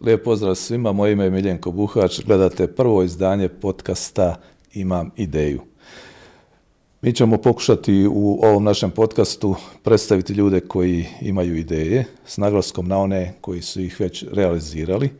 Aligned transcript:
Lijep 0.00 0.24
pozdrav 0.24 0.54
svima, 0.54 0.92
moje 0.92 1.12
ime 1.12 1.24
je 1.24 1.30
Miljenko 1.30 1.70
Buhač, 1.70 2.20
gledate 2.24 2.66
prvo 2.66 3.02
izdanje 3.02 3.48
podcasta 3.48 4.36
Imam 4.74 5.10
ideju. 5.16 5.60
Mi 7.02 7.12
ćemo 7.12 7.36
pokušati 7.36 8.06
u 8.10 8.38
ovom 8.42 8.64
našem 8.64 8.90
podcastu 8.90 9.54
predstaviti 9.82 10.32
ljude 10.32 10.60
koji 10.60 11.06
imaju 11.20 11.56
ideje 11.56 12.04
s 12.26 12.36
naglaskom 12.36 12.88
na 12.88 12.98
one 12.98 13.34
koji 13.40 13.62
su 13.62 13.80
ih 13.80 14.00
već 14.00 14.24
realizirali, 14.32 15.10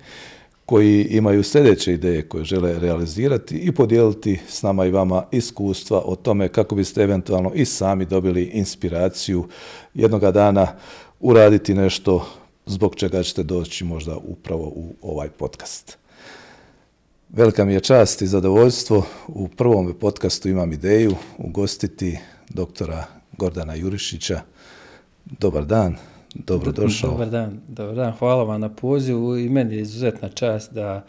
koji 0.66 1.04
imaju 1.10 1.42
sljedeće 1.42 1.92
ideje 1.92 2.28
koje 2.28 2.44
žele 2.44 2.78
realizirati 2.78 3.56
i 3.56 3.72
podijeliti 3.72 4.38
s 4.48 4.62
nama 4.62 4.86
i 4.86 4.90
vama 4.90 5.24
iskustva 5.30 6.02
o 6.04 6.16
tome 6.16 6.48
kako 6.48 6.74
biste 6.74 7.02
eventualno 7.02 7.52
i 7.54 7.64
sami 7.64 8.06
dobili 8.06 8.42
inspiraciju 8.44 9.48
jednoga 9.94 10.30
dana 10.30 10.66
uraditi 11.20 11.74
nešto 11.74 12.26
zbog 12.66 12.96
čega 12.96 13.22
ćete 13.22 13.42
doći 13.42 13.84
možda 13.84 14.16
upravo 14.16 14.62
u 14.62 14.94
ovaj 15.02 15.28
podcast. 15.28 15.98
Velika 17.28 17.64
mi 17.64 17.72
je 17.72 17.80
čast 17.80 18.22
i 18.22 18.26
zadovoljstvo 18.26 19.06
u 19.28 19.48
prvom 19.48 19.94
podcastu 20.00 20.48
imam 20.48 20.72
ideju 20.72 21.14
ugostiti 21.38 22.18
doktora 22.48 23.04
Gordana 23.38 23.74
Jurišića. 23.74 24.40
Dobar 25.24 25.64
dan, 25.64 25.96
dobrodošao. 26.34 27.10
Dobar 27.10 27.30
dan, 27.30 27.60
dobar 27.68 27.94
dan. 27.94 28.12
Hvala 28.12 28.44
vam 28.44 28.60
na 28.60 28.68
pozivu 28.68 29.38
i 29.38 29.48
meni 29.48 29.74
je 29.74 29.80
izuzetna 29.80 30.28
čast 30.28 30.72
da 30.72 31.04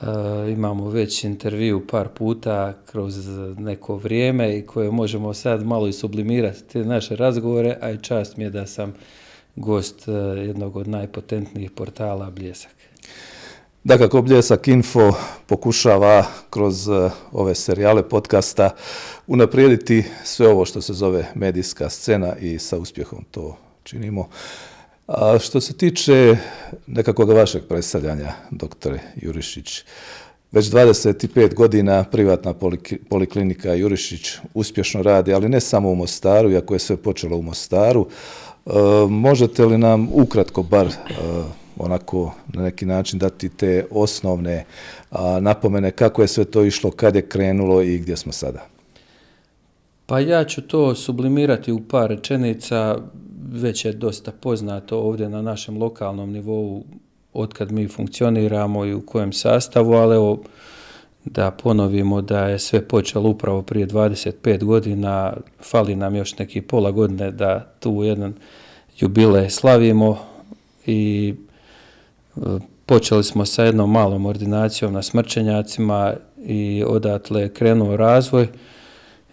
uh, 0.00 0.06
imamo 0.52 0.90
već 0.90 1.24
intervju 1.24 1.86
par 1.86 2.08
puta 2.08 2.74
kroz 2.86 3.28
neko 3.58 3.96
vrijeme 3.96 4.58
i 4.58 4.66
koje 4.66 4.90
možemo 4.90 5.34
sad 5.34 5.66
malo 5.66 5.88
i 5.88 5.92
sublimirati 5.92 6.64
te 6.72 6.84
naše 6.84 7.16
razgovore, 7.16 7.76
a 7.80 7.90
i 7.90 7.98
čast 7.98 8.36
mi 8.36 8.44
je 8.44 8.50
da 8.50 8.66
sam 8.66 8.94
gost 9.58 10.08
uh, 10.08 10.14
jednog 10.46 10.76
od 10.76 10.88
najpotentnijih 10.88 11.70
portala 11.70 12.30
Bljesak. 12.30 12.78
Dakako, 13.84 14.22
Bljesak 14.22 14.68
Info 14.68 15.12
pokušava 15.46 16.24
kroz 16.50 16.88
e, 16.88 17.10
ove 17.32 17.54
serijale 17.54 18.08
podcasta 18.08 18.70
unaprijediti 19.26 20.04
sve 20.24 20.48
ovo 20.48 20.64
što 20.64 20.80
se 20.80 20.92
zove 20.92 21.26
medijska 21.34 21.88
scena 21.88 22.36
i 22.36 22.58
sa 22.58 22.78
uspjehom 22.78 23.24
to 23.30 23.56
činimo. 23.82 24.28
A 25.06 25.38
što 25.38 25.60
se 25.60 25.72
tiče 25.72 26.36
nekakvog 26.86 27.30
vašeg 27.30 27.62
predstavljanja, 27.68 28.32
doktore 28.50 29.00
Jurišić, 29.16 29.84
već 30.52 30.66
25 30.66 31.54
godina 31.54 32.04
privatna 32.04 32.54
poliklinika 33.08 33.74
Jurišić 33.74 34.30
uspješno 34.54 35.02
radi, 35.02 35.34
ali 35.34 35.48
ne 35.48 35.60
samo 35.60 35.90
u 35.90 35.94
Mostaru, 35.94 36.50
iako 36.50 36.74
je 36.74 36.78
sve 36.78 36.96
počelo 36.96 37.36
u 37.36 37.42
Mostaru. 37.42 38.06
E, 38.68 38.72
možete 39.08 39.64
li 39.64 39.78
nam 39.78 40.08
ukratko 40.12 40.62
bar 40.62 40.86
e, 40.86 40.92
onako 41.78 42.32
na 42.46 42.62
neki 42.62 42.86
način 42.86 43.18
dati 43.18 43.48
te 43.48 43.86
osnovne 43.90 44.64
napomene 45.40 45.90
kako 45.90 46.22
je 46.22 46.28
sve 46.28 46.44
to 46.44 46.64
išlo, 46.64 46.90
kad 46.90 47.16
je 47.16 47.28
krenulo 47.28 47.82
i 47.82 47.98
gdje 47.98 48.16
smo 48.16 48.32
sada? 48.32 48.66
Pa 50.06 50.20
ja 50.20 50.44
ću 50.44 50.62
to 50.62 50.94
sublimirati 50.94 51.72
u 51.72 51.80
par 51.88 52.10
rečenica, 52.10 52.98
već 53.52 53.84
je 53.84 53.92
dosta 53.92 54.32
poznato 54.32 54.98
ovdje 54.98 55.28
na 55.28 55.42
našem 55.42 55.78
lokalnom 55.78 56.32
nivou 56.32 56.84
otkad 57.32 57.72
mi 57.72 57.88
funkcioniramo 57.88 58.84
i 58.84 58.94
u 58.94 59.00
kojem 59.00 59.32
sastavu, 59.32 59.92
ali 59.92 60.16
evo 60.16 60.42
da 61.24 61.50
ponovimo 61.50 62.22
da 62.22 62.48
je 62.48 62.58
sve 62.58 62.88
počelo 62.88 63.30
upravo 63.30 63.62
prije 63.62 63.86
25 63.86 64.64
godina, 64.64 65.32
fali 65.60 65.96
nam 65.96 66.16
još 66.16 66.38
neki 66.38 66.60
pola 66.60 66.90
godine 66.90 67.30
da 67.30 67.72
tu 67.80 68.02
jedan 68.02 68.34
jubilej 68.98 69.50
slavimo 69.50 70.18
i 70.86 71.34
Počeli 72.88 73.24
smo 73.24 73.44
sa 73.44 73.64
jednom 73.64 73.90
malom 73.90 74.26
ordinacijom 74.26 74.92
na 74.92 75.02
smrčenjacima 75.02 76.14
i 76.44 76.84
odatle 76.86 77.40
je 77.40 77.54
krenuo 77.54 77.96
razvoj. 77.96 78.48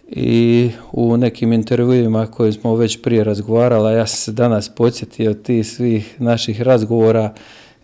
I 0.08 0.70
u 0.92 1.16
nekim 1.16 1.52
intervjuima 1.52 2.26
koje 2.26 2.52
smo 2.52 2.74
već 2.74 3.02
prije 3.02 3.24
razgovarali, 3.24 3.94
ja 3.94 4.06
sam 4.06 4.16
se 4.16 4.32
danas 4.32 4.68
podsjetio 4.68 5.34
tih 5.34 5.66
svih 5.66 6.20
naših 6.20 6.62
razgovora 6.62 7.34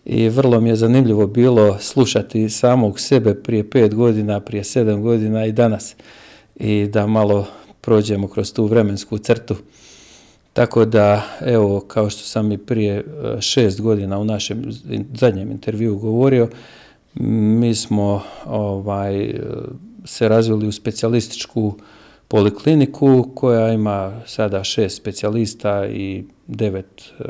i 0.04 0.28
vrlo 0.28 0.60
mi 0.60 0.68
je 0.68 0.76
zanimljivo 0.76 1.26
bilo 1.26 1.78
slušati 1.78 2.50
samog 2.50 3.00
sebe 3.00 3.34
prije 3.34 3.70
pet 3.70 3.94
godina, 3.94 4.40
prije 4.40 4.64
sedam 4.64 5.02
godina 5.02 5.46
i 5.46 5.52
danas 5.52 5.94
i 6.56 6.86
da 6.86 7.06
malo 7.06 7.46
prođemo 7.80 8.28
kroz 8.28 8.52
tu 8.52 8.66
vremensku 8.66 9.18
crtu. 9.18 9.56
Tako 10.52 10.84
da, 10.84 11.22
evo, 11.40 11.80
kao 11.80 12.10
što 12.10 12.22
sam 12.22 12.52
i 12.52 12.58
prije 12.58 12.96
e, 12.96 13.04
šest 13.40 13.80
godina 13.80 14.18
u 14.18 14.24
našem 14.24 14.64
zadnjem 15.14 15.50
intervju 15.50 15.98
govorio, 15.98 16.48
mi 17.14 17.74
smo 17.74 18.22
ovaj, 18.46 19.34
se 20.04 20.28
razvili 20.28 20.66
u 20.66 20.72
specijalističku 20.72 21.74
polikliniku 22.32 23.28
koja 23.34 23.72
ima 23.72 24.20
sada 24.26 24.64
šest 24.64 24.96
specijalista 24.96 25.86
i 25.86 26.24
devet 26.46 27.12
e, 27.18 27.24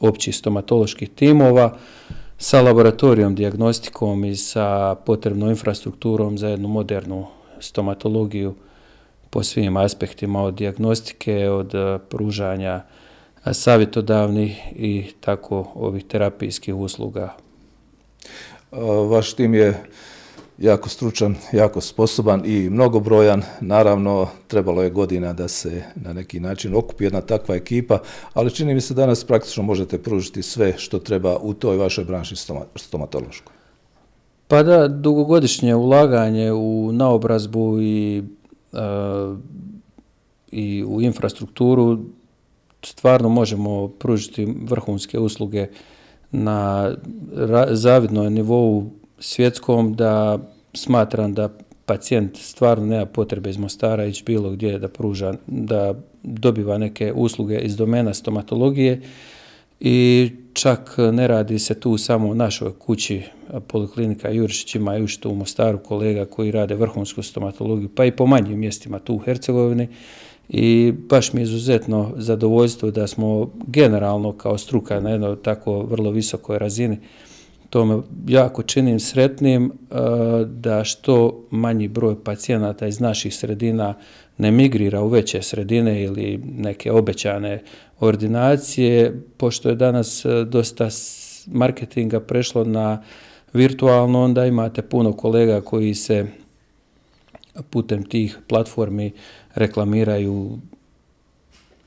općih 0.00 0.36
stomatoloških 0.36 1.10
timova 1.10 1.76
sa 2.38 2.62
laboratorijom, 2.62 3.34
diagnostikom 3.34 4.24
i 4.24 4.36
sa 4.36 4.94
potrebnom 5.06 5.48
infrastrukturom 5.48 6.38
za 6.38 6.48
jednu 6.48 6.68
modernu 6.68 7.26
stomatologiju 7.60 8.54
po 9.30 9.42
svim 9.42 9.76
aspektima 9.76 10.42
od 10.42 10.54
diagnostike, 10.54 11.50
od 11.50 11.74
e, 11.74 11.98
pružanja 12.08 12.82
savjetodavnih 13.52 14.58
i 14.76 15.04
tako 15.20 15.72
ovih 15.74 16.04
terapijskih 16.04 16.74
usluga. 16.74 17.34
Vaš 19.10 19.32
tim 19.32 19.54
je 19.54 19.84
jako 20.58 20.88
stručan, 20.88 21.34
jako 21.52 21.80
sposoban 21.80 22.42
i 22.44 22.70
mnogobrojan. 22.70 23.42
Naravno, 23.60 24.28
trebalo 24.46 24.82
je 24.82 24.90
godina 24.90 25.32
da 25.32 25.48
se 25.48 25.82
na 25.94 26.12
neki 26.12 26.40
način 26.40 26.74
okupi 26.74 27.04
jedna 27.04 27.20
takva 27.20 27.54
ekipa, 27.54 27.98
ali 28.34 28.50
čini 28.50 28.74
mi 28.74 28.80
se 28.80 28.94
danas 28.94 29.24
praktično 29.24 29.62
možete 29.62 29.98
pružiti 30.02 30.42
sve 30.42 30.74
što 30.78 30.98
treba 30.98 31.38
u 31.38 31.54
toj 31.54 31.76
vašoj 31.76 32.04
branši 32.04 32.36
stomatološkoj. 32.74 33.52
Pa 34.48 34.62
da, 34.62 34.88
dugogodišnje 34.88 35.74
ulaganje 35.74 36.52
u 36.52 36.90
naobrazbu 36.92 37.80
i 37.80 38.22
i 40.56 40.84
u 40.84 41.00
infrastrukturu 41.02 41.98
stvarno 42.82 43.28
možemo 43.28 43.88
pružiti 43.88 44.54
vrhunske 44.62 45.18
usluge 45.18 45.66
na 46.30 46.90
zavidnom 47.70 48.34
nivou 48.34 48.90
svjetskom 49.18 49.94
da 49.94 50.38
smatram 50.74 51.34
da 51.34 51.48
pacijent 51.86 52.36
stvarno 52.36 52.86
nema 52.86 53.06
potrebe 53.06 53.50
iz 53.50 53.56
Mostara 53.56 54.04
ići 54.04 54.24
bilo 54.24 54.50
gdje 54.50 54.78
da 54.78 54.88
pruža, 54.88 55.34
da 55.46 55.94
dobiva 56.22 56.78
neke 56.78 57.12
usluge 57.12 57.58
iz 57.58 57.76
domena 57.76 58.14
stomatologije 58.14 59.00
i 59.80 60.30
čak 60.52 60.94
ne 61.12 61.28
radi 61.28 61.58
se 61.58 61.80
tu 61.80 61.98
samo 61.98 62.28
u 62.28 62.34
našoj 62.34 62.72
kući 62.78 63.22
Poliklinika 63.66 64.30
Jurišić 64.30 64.74
ima 64.74 64.96
i 64.96 65.06
što 65.06 65.30
u 65.30 65.34
Mostaru 65.34 65.78
kolega 65.78 66.24
koji 66.24 66.50
rade 66.50 66.74
vrhunsku 66.74 67.22
stomatologiju, 67.22 67.88
pa 67.88 68.04
i 68.04 68.10
po 68.10 68.26
manjim 68.26 68.58
mjestima 68.58 68.98
tu 68.98 69.14
u 69.14 69.18
Hercegovini. 69.18 69.88
I 70.48 70.92
baš 71.08 71.32
mi 71.32 71.40
je 71.40 71.42
izuzetno 71.42 72.12
zadovoljstvo 72.16 72.90
da 72.90 73.06
smo 73.06 73.50
generalno 73.66 74.32
kao 74.32 74.58
struka 74.58 75.00
na 75.00 75.10
jednoj 75.10 75.36
tako 75.42 75.82
vrlo 75.82 76.10
visokoj 76.10 76.58
razini 76.58 76.98
to 77.70 77.84
me 77.84 78.02
jako 78.28 78.62
činim 78.62 79.00
sretnim 79.00 79.72
da 80.46 80.84
što 80.84 81.44
manji 81.50 81.88
broj 81.88 82.24
pacijenata 82.24 82.86
iz 82.86 83.00
naših 83.00 83.34
sredina 83.34 83.94
ne 84.38 84.50
migrira 84.50 85.02
u 85.02 85.08
veće 85.08 85.42
sredine 85.42 86.02
ili 86.02 86.40
neke 86.58 86.92
obećane 86.92 87.62
ordinacije, 88.00 89.22
pošto 89.36 89.68
je 89.68 89.74
danas 89.74 90.24
e, 90.24 90.44
dosta 90.44 90.88
marketinga 91.46 92.20
prešlo 92.20 92.64
na 92.64 93.02
virtualno, 93.52 94.22
onda 94.22 94.46
imate 94.46 94.82
puno 94.82 95.12
kolega 95.12 95.60
koji 95.60 95.94
se 95.94 96.26
putem 97.70 98.04
tih 98.04 98.38
platformi 98.48 99.12
reklamiraju, 99.54 100.58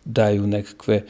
daju 0.05 0.47
nekakve 0.47 1.03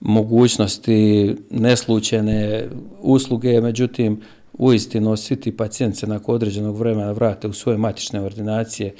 mogućnosti, 0.00 1.34
neslučene 1.50 2.68
usluge, 3.00 3.60
međutim, 3.60 4.20
uistinu 4.58 5.16
svi 5.16 5.40
ti 5.40 5.56
pacijenti 5.56 5.98
se 5.98 6.06
nakon 6.06 6.34
određenog 6.34 6.76
vremena 6.76 7.12
vrate 7.12 7.48
u 7.48 7.52
svoje 7.52 7.78
matične 7.78 8.20
ordinacije, 8.20 8.94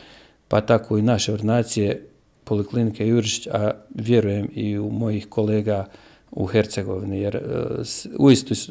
pa 0.48 0.60
tako 0.60 0.98
i 0.98 1.02
naše 1.02 1.32
ordinacije 1.32 2.06
Poliklinike 2.44 3.08
Jurišić, 3.08 3.46
a 3.46 3.70
vjerujem 3.94 4.48
i 4.54 4.78
u 4.78 4.90
mojih 4.90 5.26
kolega 5.28 5.86
u 6.30 6.46
Hercegovini, 6.46 7.20
jer 7.20 7.36
e, 7.36 7.40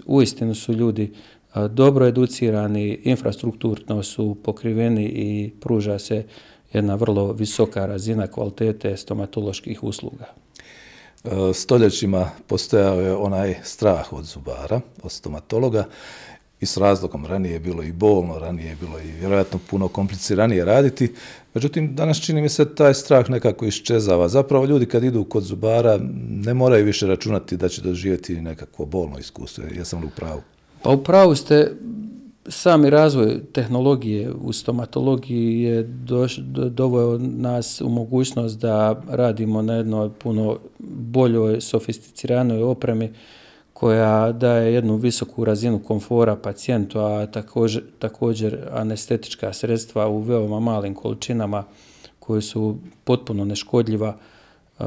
uistinu 0.06 0.56
su 0.56 0.74
ljudi 0.74 1.12
e, 1.56 1.68
dobro 1.68 2.06
educirani, 2.06 3.00
infrastrukturno 3.04 4.04
su 4.04 4.38
pokriveni 4.44 5.06
i 5.06 5.52
pruža 5.60 6.00
se 6.00 6.24
jedna 6.74 6.96
vrlo 6.96 7.34
visoka 7.34 7.86
razina 7.86 8.28
kvalitete 8.28 8.98
stomatoloških 8.98 9.84
usluga. 9.84 10.45
E, 11.26 11.54
stoljećima 11.54 12.30
postojao 12.48 13.02
je 13.02 13.16
onaj 13.16 13.56
strah 13.64 14.14
od 14.14 14.26
zubara, 14.26 14.82
od 15.04 15.12
stomatologa 15.12 15.86
i 16.62 16.66
s 16.66 16.78
razlogom. 16.78 17.26
Ranije 17.26 17.54
je 17.54 17.60
bilo 17.60 17.84
i 17.84 17.92
bolno, 17.92 18.40
ranije 18.40 18.70
je 18.70 18.76
bilo 18.76 19.00
i 19.00 19.12
vjerojatno 19.12 19.60
puno 19.70 19.88
kompliciranije 19.88 20.66
raditi. 20.66 21.14
Međutim, 21.54 21.96
danas 21.96 22.22
čini 22.22 22.42
mi 22.42 22.50
se 22.50 22.76
taj 22.76 22.94
strah 22.94 23.30
nekako 23.30 23.66
iščezava. 23.66 24.28
Zapravo 24.28 24.66
ljudi 24.66 24.86
kad 24.86 25.04
idu 25.04 25.24
kod 25.24 25.44
zubara 25.44 26.00
ne 26.30 26.54
moraju 26.54 26.86
više 26.86 27.08
računati 27.08 27.58
da 27.58 27.70
će 27.70 27.82
doživjeti 27.82 28.42
nekakvo 28.42 28.86
bolno 28.86 29.20
iskustvo. 29.20 29.64
Jesam 29.72 30.02
li 30.02 30.08
u 30.08 30.16
pravu? 30.16 30.42
Pa 30.82 30.90
u 30.90 31.04
pravu 31.04 31.36
ste, 31.36 31.72
sami 32.48 32.90
razvoj 32.90 33.40
tehnologije 33.52 34.32
u 34.32 34.54
stomatologiji 34.54 35.62
je 35.62 35.84
doveo 36.70 37.18
nas 37.18 37.82
u 37.82 37.90
mogućnost 37.90 38.60
da 38.60 39.02
radimo 39.10 39.62
na 39.62 39.74
jednoj 39.74 40.10
puno 40.20 40.58
boljoj, 40.80 41.62
sofisticiranoj 41.62 42.64
opremi 42.64 43.14
koja 43.74 44.32
daje 44.32 44.74
jednu 44.74 44.96
visoku 44.96 45.46
razinu 45.46 45.80
komfora 45.80 46.36
pacijentu, 46.36 47.00
a 47.00 47.26
također, 47.26 47.84
također 48.00 48.60
anestetička 48.72 49.54
sredstva 49.54 50.08
u 50.08 50.20
veoma 50.20 50.60
malim 50.60 50.94
količinama 50.94 51.64
koje 52.20 52.42
su 52.42 52.78
potpuno 53.04 53.46
neškodljiva 53.46 54.18
uh, 54.80 54.86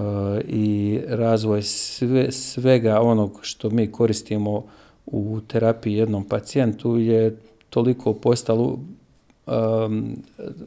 i 0.49 1.01
razvoj 1.09 1.63
sve, 1.63 2.33
svega 2.33 3.01
onog 3.01 3.39
što 3.43 3.71
mi 3.71 3.93
koristimo 3.93 4.65
u 5.07 5.41
terapiji 5.47 5.95
jednom 5.95 6.25
pacijentu 6.25 6.97
je 6.97 7.37
toliko 7.71 8.13
postalo 8.13 8.79
um, 9.47 10.17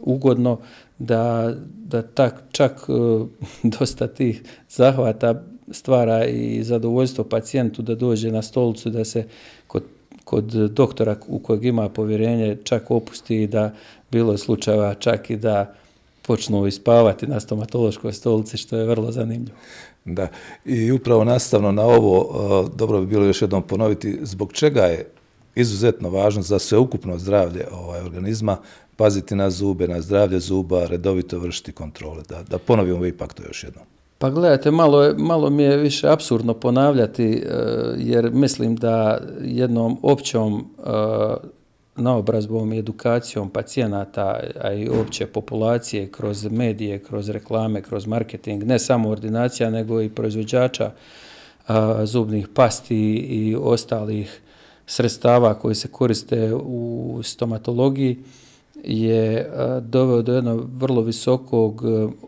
ugodno 0.01 0.57
da, 1.00 1.53
da 1.65 2.01
tak, 2.01 2.44
čak 2.51 2.89
uh, 2.89 3.27
dosta 3.80 4.07
tih 4.07 4.44
zahvata 4.69 5.44
stvara 5.71 6.25
i 6.25 6.63
zadovoljstvo 6.63 7.24
pacijentu 7.24 7.81
da 7.81 7.95
dođe 7.95 8.31
na 8.31 8.42
stolicu 8.42 8.89
da 8.89 9.06
se 9.06 9.27
kod, 9.68 9.83
kod 10.24 10.45
doktora 10.53 11.15
u 11.27 11.39
kojeg 11.39 11.65
ima 11.65 11.89
povjerenje 11.89 12.57
čak 12.63 12.92
opusti 12.92 13.47
da 13.47 13.74
bilo 14.12 14.31
je 14.31 14.38
slučajeva 14.38 14.94
čak 14.94 15.30
i 15.30 15.36
da 15.36 15.74
počnu 16.21 16.68
ispavati 16.68 17.27
na 17.27 17.39
stomatološkoj 17.39 18.13
stolici 18.13 18.57
što 18.57 18.77
je 18.77 18.86
vrlo 18.86 19.12
zanimljivo. 19.12 19.57
Da, 20.06 20.27
i 20.65 20.92
upravo 20.92 21.24
nastavno 21.24 21.71
na 21.71 21.83
ovo, 21.83 22.19
uh, 22.19 22.69
dobro 22.75 23.00
bi 23.00 23.06
bilo 23.06 23.25
još 23.25 23.42
jednom 23.42 23.63
ponoviti, 23.63 24.19
zbog 24.21 24.54
čega 24.54 24.81
je 24.81 25.06
izuzetno 25.56 26.09
važno 26.09 26.42
za 26.42 26.59
sveukupno 26.59 27.18
zdravlje 27.18 27.68
ovaj, 27.71 28.01
organizma 28.01 28.57
paziti 28.95 29.36
na 29.36 29.50
zube, 29.50 29.88
na 29.88 30.01
zdravlje 30.01 30.39
zuba, 30.39 30.86
redovito 30.86 31.39
vršiti 31.39 31.71
kontrole. 31.71 32.24
Da, 32.30 32.44
da 32.44 32.57
ponovimo 32.57 33.06
ipak 33.06 33.33
to 33.33 33.44
još 33.44 33.63
jednom. 33.63 33.86
Pa 34.18 34.30
gledajte, 34.30 34.71
malo, 34.71 35.13
malo 35.18 35.50
mi 35.50 35.63
je 35.63 35.77
više 35.77 36.09
absurdno 36.09 36.53
ponavljati, 36.53 37.25
e, 37.25 37.44
jer 37.98 38.31
mislim 38.31 38.75
da 38.75 39.19
jednom 39.42 39.98
općom 40.01 40.59
e, 40.59 40.81
naobrazbom 41.95 42.74
i 42.74 42.80
edukacijom 42.80 43.50
pacijenata, 43.50 44.39
a 44.62 44.74
i 44.74 44.89
opće 44.89 45.25
populacije 45.25 46.12
kroz 46.12 46.45
medije, 46.51 47.00
kroz 47.00 47.30
reklame, 47.30 47.81
kroz 47.81 48.07
marketing, 48.07 48.63
ne 48.63 48.80
samo 48.80 49.09
ordinacija, 49.09 49.69
nego 49.69 50.01
i 50.01 50.09
proizvođača 50.09 50.92
e, 50.92 51.74
zubnih 52.06 52.47
pasti 52.47 53.15
i 53.15 53.56
ostalih 53.56 54.42
sredstava 54.86 55.54
koji 55.54 55.75
se 55.75 55.88
koriste 55.88 56.54
u 56.54 57.19
stomatologiji, 57.24 58.18
je 58.83 59.51
doveo 59.81 60.22
do 60.22 60.33
jednog 60.33 60.69
vrlo 60.74 61.01
visokog 61.01 61.83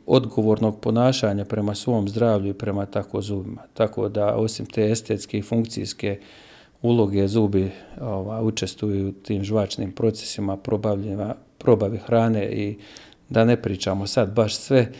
odgovornog 0.06 0.80
ponašanja 0.80 1.46
prema 1.46 1.76
svom 1.76 2.10
zdravlju 2.10 2.50
i 2.50 2.54
prema 2.54 2.86
tako 2.86 3.22
zubima. 3.22 3.62
Tako 3.74 4.10
da 4.10 4.36
osim 4.36 4.66
te 4.66 4.92
estetske 4.92 5.38
i 5.38 5.42
funkcijske 5.42 6.20
uloge 6.82 7.28
zubi 7.28 7.72
ova, 8.02 8.42
učestvuju 8.42 9.10
u 9.10 9.12
tim 9.12 9.44
žvačnim 9.44 9.92
procesima 9.92 10.58
probavi 11.58 11.98
hrane 12.06 12.52
i 12.52 12.78
da 13.30 13.46
ne 13.46 13.62
pričamo 13.62 14.08
sad 14.08 14.34
baš 14.34 14.56
sve, 14.56 14.92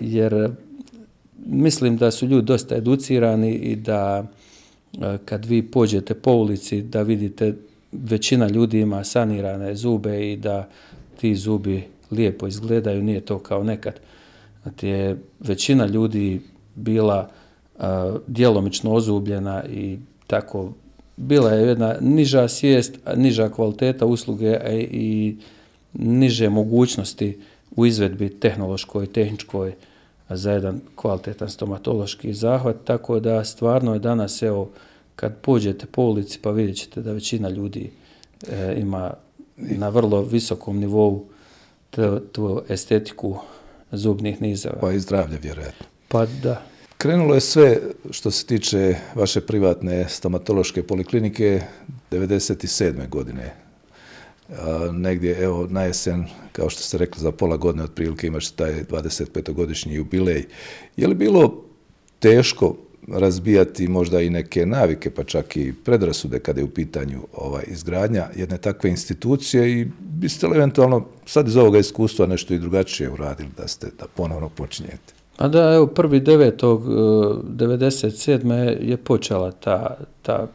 jer 0.00 0.50
mislim 1.46 1.96
da 1.96 2.10
su 2.10 2.26
ljudi 2.26 2.46
dosta 2.46 2.76
educirani 2.76 3.52
i 3.52 3.76
da 3.76 4.26
kad 5.24 5.44
vi 5.44 5.62
pođete 5.62 6.14
po 6.14 6.32
ulici 6.32 6.82
da 6.82 7.02
vidite 7.02 7.54
većina 7.92 8.48
ljudi 8.48 8.80
ima 8.80 9.04
sanirane 9.04 9.74
zube 9.74 10.32
i 10.32 10.36
da 10.36 10.68
ti 11.20 11.36
zubi 11.36 11.84
lijepo 12.10 12.46
izgledaju, 12.46 13.02
nije 13.02 13.20
to 13.20 13.38
kao 13.38 13.64
nekad. 13.64 14.00
Znači 14.62 14.88
je 14.88 15.16
većina 15.40 15.86
ljudi 15.86 16.40
bila 16.74 17.28
uh, 17.76 17.84
djelomično 18.26 18.92
ozubljena 18.92 19.64
i 19.64 19.98
tako 20.26 20.72
bila 21.16 21.50
je 21.50 21.68
jedna 21.68 21.96
niža 22.00 22.48
svijest, 22.48 22.98
niža 23.16 23.48
kvaliteta 23.48 24.06
usluge 24.06 24.58
i 24.90 25.36
niže 25.92 26.48
mogućnosti 26.48 27.38
u 27.76 27.86
izvedbi 27.86 28.28
tehnološkoj 28.28 29.06
tehničkoj 29.06 29.72
za 30.30 30.52
jedan 30.52 30.80
kvalitetan 30.94 31.50
stomatološki 31.50 32.34
zahvat, 32.34 32.76
tako 32.84 33.20
da 33.20 33.44
stvarno 33.44 33.92
je 33.92 33.98
danas, 33.98 34.42
evo, 34.42 34.70
kad 35.16 35.36
pođete 35.40 35.86
po 35.86 36.02
ulici 36.02 36.38
pa 36.42 36.50
vidjet 36.50 36.76
ćete 36.76 37.02
da 37.02 37.12
većina 37.12 37.48
ljudi 37.48 37.90
e, 38.48 38.74
ima 38.78 39.14
na 39.56 39.88
vrlo 39.88 40.22
visokom 40.22 40.78
nivou 40.78 41.24
tu, 42.32 42.62
estetiku 42.68 43.36
zubnih 43.92 44.42
nizeva. 44.42 44.78
Pa 44.80 44.92
i 44.92 45.00
zdravlje, 45.00 45.38
vjerojatno. 45.42 45.86
Pa 46.08 46.26
da. 46.26 46.62
Krenulo 46.98 47.34
je 47.34 47.40
sve 47.40 47.78
što 48.10 48.30
se 48.30 48.46
tiče 48.46 48.94
vaše 49.14 49.40
privatne 49.40 50.08
stomatološke 50.08 50.82
poliklinike 50.82 51.62
97. 52.10 53.08
godine. 53.08 53.67
A, 54.48 54.88
negdje, 54.92 55.42
evo, 55.42 55.66
na 55.70 55.82
jesen, 55.82 56.24
kao 56.52 56.70
što 56.70 56.82
ste 56.82 56.98
rekli, 56.98 57.22
za 57.22 57.32
pola 57.32 57.56
godine 57.56 57.84
otprilike 57.84 58.26
imaš 58.26 58.50
taj 58.50 58.84
25-godišnji 58.84 59.94
jubilej. 59.94 60.44
Je 60.96 61.08
li 61.08 61.14
bilo 61.14 61.64
teško 62.18 62.76
razbijati 63.08 63.88
možda 63.88 64.20
i 64.20 64.30
neke 64.30 64.66
navike, 64.66 65.10
pa 65.10 65.24
čak 65.24 65.56
i 65.56 65.74
predrasude 65.84 66.38
kada 66.38 66.60
je 66.60 66.64
u 66.64 66.70
pitanju 66.70 67.20
ovaj 67.34 67.64
izgradnja 67.66 68.26
jedne 68.36 68.58
takve 68.58 68.90
institucije 68.90 69.80
i 69.80 69.86
biste 70.00 70.46
li 70.46 70.56
eventualno 70.56 71.04
sad 71.26 71.48
iz 71.48 71.56
ovoga 71.56 71.78
iskustva 71.78 72.26
nešto 72.26 72.54
i 72.54 72.58
drugačije 72.58 73.10
uradili 73.10 73.48
da 73.56 73.68
ste 73.68 73.86
da 73.98 74.06
ponovno 74.14 74.48
počinjete? 74.48 75.14
Pa 75.36 75.48
da, 75.48 75.74
evo, 75.74 75.86
prvi 75.86 76.20
devetog, 76.20 76.84
97. 76.84 78.76
je 78.80 78.96
počela 78.96 79.50
ta, 79.50 79.96
ta 80.22 80.46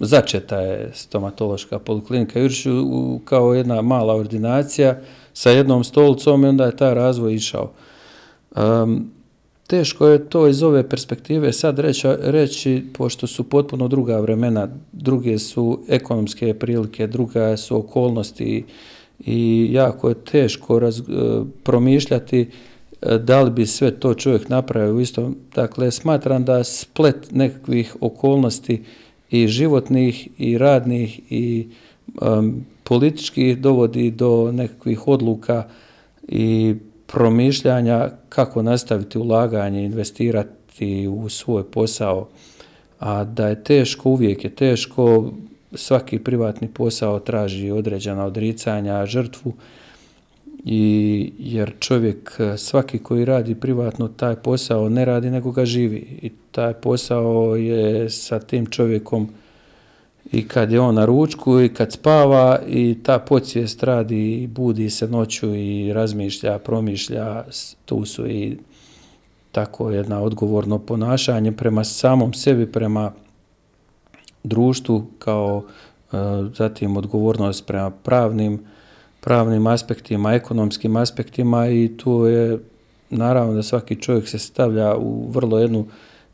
začeta 0.00 0.60
je 0.60 0.90
stomatološka 0.94 1.78
poliklinika 1.78 2.40
Juršu 2.40 3.18
kao 3.24 3.54
jedna 3.54 3.82
mala 3.82 4.14
ordinacija 4.14 4.98
sa 5.32 5.50
jednom 5.50 5.84
stolicom 5.84 6.44
i 6.44 6.48
onda 6.48 6.64
je 6.64 6.76
taj 6.76 6.94
razvoj 6.94 7.34
išao. 7.34 7.70
Um, 8.56 9.10
teško 9.66 10.06
je 10.06 10.28
to 10.28 10.48
iz 10.48 10.62
ove 10.62 10.88
perspektive 10.88 11.52
sad 11.52 11.78
reći, 11.78 12.08
reći, 12.20 12.84
pošto 12.92 13.26
su 13.26 13.44
potpuno 13.44 13.88
druga 13.88 14.20
vremena, 14.20 14.68
druge 14.92 15.38
su 15.38 15.80
ekonomske 15.88 16.54
prilike, 16.54 17.06
druga 17.06 17.56
su 17.56 17.76
okolnosti 17.76 18.64
i 19.20 19.68
jako 19.72 20.08
je 20.08 20.14
teško 20.14 20.80
e, 20.80 20.90
promišljati 21.62 22.40
e, 23.02 23.18
da 23.18 23.42
li 23.42 23.50
bi 23.50 23.66
sve 23.66 23.90
to 23.90 24.14
čovjek 24.14 24.48
napravio 24.48 24.94
u 24.94 25.00
istom. 25.00 25.36
Dakle, 25.54 25.90
smatram 25.90 26.44
da 26.44 26.64
splet 26.64 27.28
nekakvih 27.32 27.96
okolnosti 28.00 28.82
i 29.30 29.48
životnih 29.48 30.28
i 30.38 30.58
radnih 30.58 31.20
i 31.30 31.68
um, 32.22 32.64
političkih 32.84 33.58
dovodi 33.58 34.10
do 34.10 34.52
nekakvih 34.52 35.08
odluka 35.08 35.64
i 36.28 36.74
promišljanja 37.06 38.10
kako 38.28 38.62
nastaviti 38.62 39.18
ulaganje, 39.18 39.84
investirati 39.84 41.08
u 41.08 41.28
svoj 41.28 41.70
posao, 41.70 42.28
a 42.98 43.24
da 43.24 43.48
je 43.48 43.64
teško, 43.64 44.10
uvijek 44.10 44.44
je 44.44 44.50
teško, 44.50 45.32
svaki 45.72 46.18
privatni 46.18 46.68
posao 46.68 47.18
traži 47.20 47.70
određena 47.70 48.24
odricanja, 48.24 49.06
žrtvu, 49.06 49.52
i 50.64 51.32
jer 51.38 51.72
čovjek 51.78 52.38
svaki 52.56 52.98
koji 52.98 53.24
radi 53.24 53.54
privatno 53.54 54.08
taj 54.08 54.36
posao 54.36 54.88
ne 54.88 55.04
radi 55.04 55.30
nego 55.30 55.50
ga 55.50 55.64
živi. 55.64 56.18
I 56.22 56.32
taj 56.50 56.74
posao 56.74 57.56
je 57.56 58.10
sa 58.10 58.40
tim 58.40 58.66
čovjekom 58.66 59.28
i 60.32 60.48
kad 60.48 60.72
je 60.72 60.80
on 60.80 60.94
na 60.94 61.04
ručku 61.04 61.60
i 61.60 61.68
kad 61.68 61.92
spava 61.92 62.58
i 62.68 62.98
ta 63.02 63.18
podsvijest 63.18 63.82
radi 63.82 64.42
i 64.42 64.46
budi 64.46 64.90
se 64.90 65.08
noću 65.08 65.54
i 65.54 65.92
razmišlja, 65.92 66.58
promišlja, 66.58 67.44
tu 67.84 68.04
su 68.04 68.26
i 68.26 68.58
tako 69.52 69.90
jedna 69.90 70.22
odgovorno 70.22 70.78
ponašanje 70.78 71.52
prema 71.52 71.84
samom 71.84 72.32
sebi, 72.32 72.72
prema 72.72 73.12
društvu 74.44 75.06
kao 75.18 75.64
e, 76.12 76.16
zatim 76.54 76.96
odgovornost 76.96 77.66
prema 77.66 77.90
pravnim 77.90 78.60
pravnim 79.20 79.66
aspektima, 79.66 80.34
ekonomskim 80.34 80.96
aspektima 80.96 81.68
i 81.68 81.90
tu 81.96 82.26
je 82.26 82.58
naravno 83.10 83.54
da 83.54 83.62
svaki 83.62 83.96
čovjek 83.96 84.28
se 84.28 84.38
stavlja 84.38 84.96
u 84.96 85.30
vrlo 85.30 85.58
jednu 85.58 85.86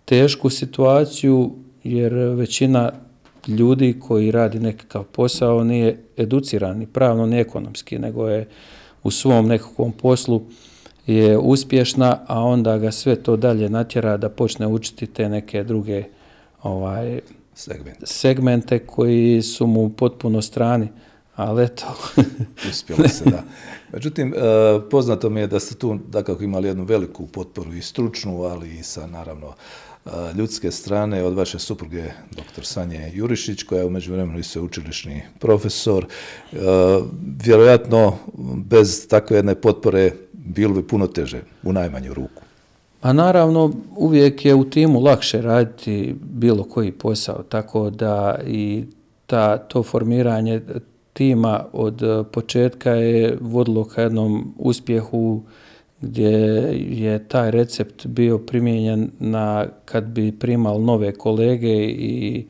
tešku 0.05 0.51
situaciju 0.51 1.51
jer 1.85 2.15
većina 2.15 2.93
ljudi 3.49 4.01
koji 4.01 4.31
radi 4.31 4.61
nekakav 4.61 5.05
posao 5.05 5.65
nije 5.65 5.99
educiran 6.17 6.79
ni 6.79 6.87
pravno 6.87 7.27
ni 7.27 7.41
ekonomski, 7.41 7.99
nego 7.99 8.29
je 8.29 8.49
u 9.03 9.11
svom 9.11 9.49
nekakvom 9.49 9.93
poslu 9.93 10.43
je 11.07 11.39
uspješna, 11.39 12.19
a 12.27 12.43
onda 12.43 12.79
ga 12.79 12.91
sve 12.91 13.17
to 13.17 13.37
dalje 13.37 13.69
natjera 13.69 14.17
da 14.17 14.29
počne 14.29 14.67
učiti 14.67 15.07
te 15.07 15.29
neke 15.29 15.65
druge 15.65 16.05
ovaj, 16.63 17.21
segmente. 17.55 18.07
segmente 18.07 18.79
koji 18.79 19.43
su 19.43 19.67
mu 19.67 19.91
potpuno 19.91 20.43
strani. 20.43 20.89
Ali 21.37 21.65
eto. 21.65 21.85
Uspjelo 22.71 23.09
se, 23.09 23.25
da. 23.25 23.43
Međutim, 23.93 24.35
e, 24.35 24.39
poznato 24.91 25.31
mi 25.31 25.41
je 25.41 25.47
da 25.47 25.61
ste 25.61 25.75
tu 25.75 25.99
dakako 26.09 26.45
imali 26.45 26.69
jednu 26.69 26.85
veliku 26.85 27.27
potporu 27.27 27.75
i 27.75 27.83
stručnu, 27.83 28.43
ali 28.43 28.79
i 28.79 28.83
sa 28.83 29.07
naravno 29.07 29.47
e, 30.07 30.11
ljudske 30.35 30.71
strane 30.71 31.25
od 31.25 31.35
vaše 31.35 31.59
supruge 31.59 32.05
dr. 32.31 32.63
Sanje 32.65 33.11
Jurišić, 33.15 33.63
koja 33.63 33.79
je 33.79 33.87
u 33.87 33.91
međuvremenu 33.91 34.39
i 34.39 34.43
sveučilišni 34.43 35.23
profesor. 35.39 36.07
E, 36.53 36.57
vjerojatno 37.45 38.17
bez 38.57 39.09
takve 39.09 39.37
jedne 39.37 39.55
potpore 39.55 40.13
bilo 40.33 40.75
bi 40.75 40.87
puno 40.87 41.07
teže, 41.07 41.41
u 41.63 41.73
najmanju 41.73 42.15
ruku. 42.15 42.43
A 43.03 43.13
naravno, 43.13 43.73
uvijek 43.97 44.45
je 44.45 44.55
u 44.55 44.65
timu 44.65 45.01
lakše 45.01 45.43
raditi 45.43 46.17
bilo 46.23 46.65
koji 46.65 46.93
posao, 46.93 47.43
tako 47.43 47.91
da 47.91 48.39
i 48.47 48.85
ta, 49.27 49.59
to 49.59 49.83
formiranje 49.83 50.61
tima 51.15 51.65
od 51.73 52.03
početka 52.33 52.91
je 52.91 53.39
vodilo 53.41 53.85
ka 53.85 54.03
jednom 54.03 54.55
uspjehu 54.59 55.43
gdje 56.01 56.31
je 56.91 57.29
taj 57.29 57.51
recept 57.51 58.07
bio 58.07 58.39
primijenjen 58.39 59.11
na 59.19 59.67
kad 59.85 60.05
bi 60.05 60.33
primal 60.33 60.83
nove 60.83 61.13
kolege 61.13 61.75
i 61.89 62.45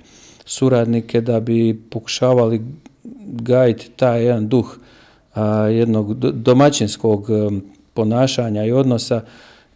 suradnike 0.45 1.21
da 1.21 1.41
bi 1.41 1.81
pokušavali 1.91 2.61
gajiti 3.25 3.91
taj 3.97 4.25
jedan 4.25 4.49
duh 4.49 4.79
jednog 5.71 6.15
domaćinskog 6.33 7.29
ponašanja 7.95 8.65
i 8.65 8.73
odnosa 8.73 9.21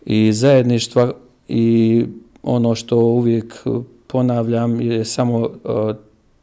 i 0.07 0.33
zajedništva 0.33 1.13
i 1.49 2.05
ono 2.43 2.75
što 2.75 2.97
uvijek 2.99 3.65
ponavljam 4.07 4.81
je 4.81 5.05
samo 5.05 5.51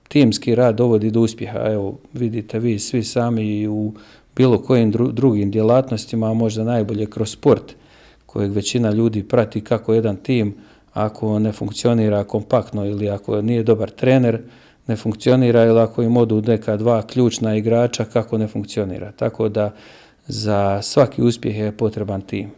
timski 0.08 0.56
rad 0.56 0.76
dovodi 0.76 1.12
do 1.12 1.22
uspjeha. 1.22 1.60
Evo, 1.60 1.98
vidite 2.14 2.60
vi 2.60 2.80
svi 2.80 3.04
sami 3.04 3.68
u 3.68 3.94
bilo 4.36 4.58
kojim 4.58 4.92
drugim 4.92 5.52
djelatnostima, 5.52 6.32
a 6.32 6.34
možda 6.34 6.64
najbolje 6.64 7.06
kroz 7.06 7.32
sport, 7.32 7.76
kojeg 8.26 8.52
većina 8.52 8.92
ljudi 8.92 9.24
prati 9.24 9.62
kako 9.62 9.94
jedan 9.94 10.16
tim, 10.16 10.56
ako 10.94 11.40
ne 11.40 11.52
funkcionira 11.52 12.24
kompaktno 12.24 12.86
ili 12.86 13.10
ako 13.10 13.42
nije 13.42 13.64
dobar 13.64 13.90
trener, 13.90 14.42
ne 14.88 14.96
funkcionira 14.96 15.64
ili 15.64 15.80
ako 15.80 16.04
im 16.04 16.18
odu 16.18 16.42
neka 16.42 16.78
dva 16.78 17.02
ključna 17.02 17.56
igrača, 17.56 18.06
kako 18.06 18.38
ne 18.38 18.48
funkcionira. 18.48 19.12
Tako 19.12 19.50
da 19.50 19.76
za 20.28 20.82
svaki 20.82 21.22
uspjeh 21.22 21.58
je 21.58 21.78
potreban 21.78 22.22
tim. 22.22 22.50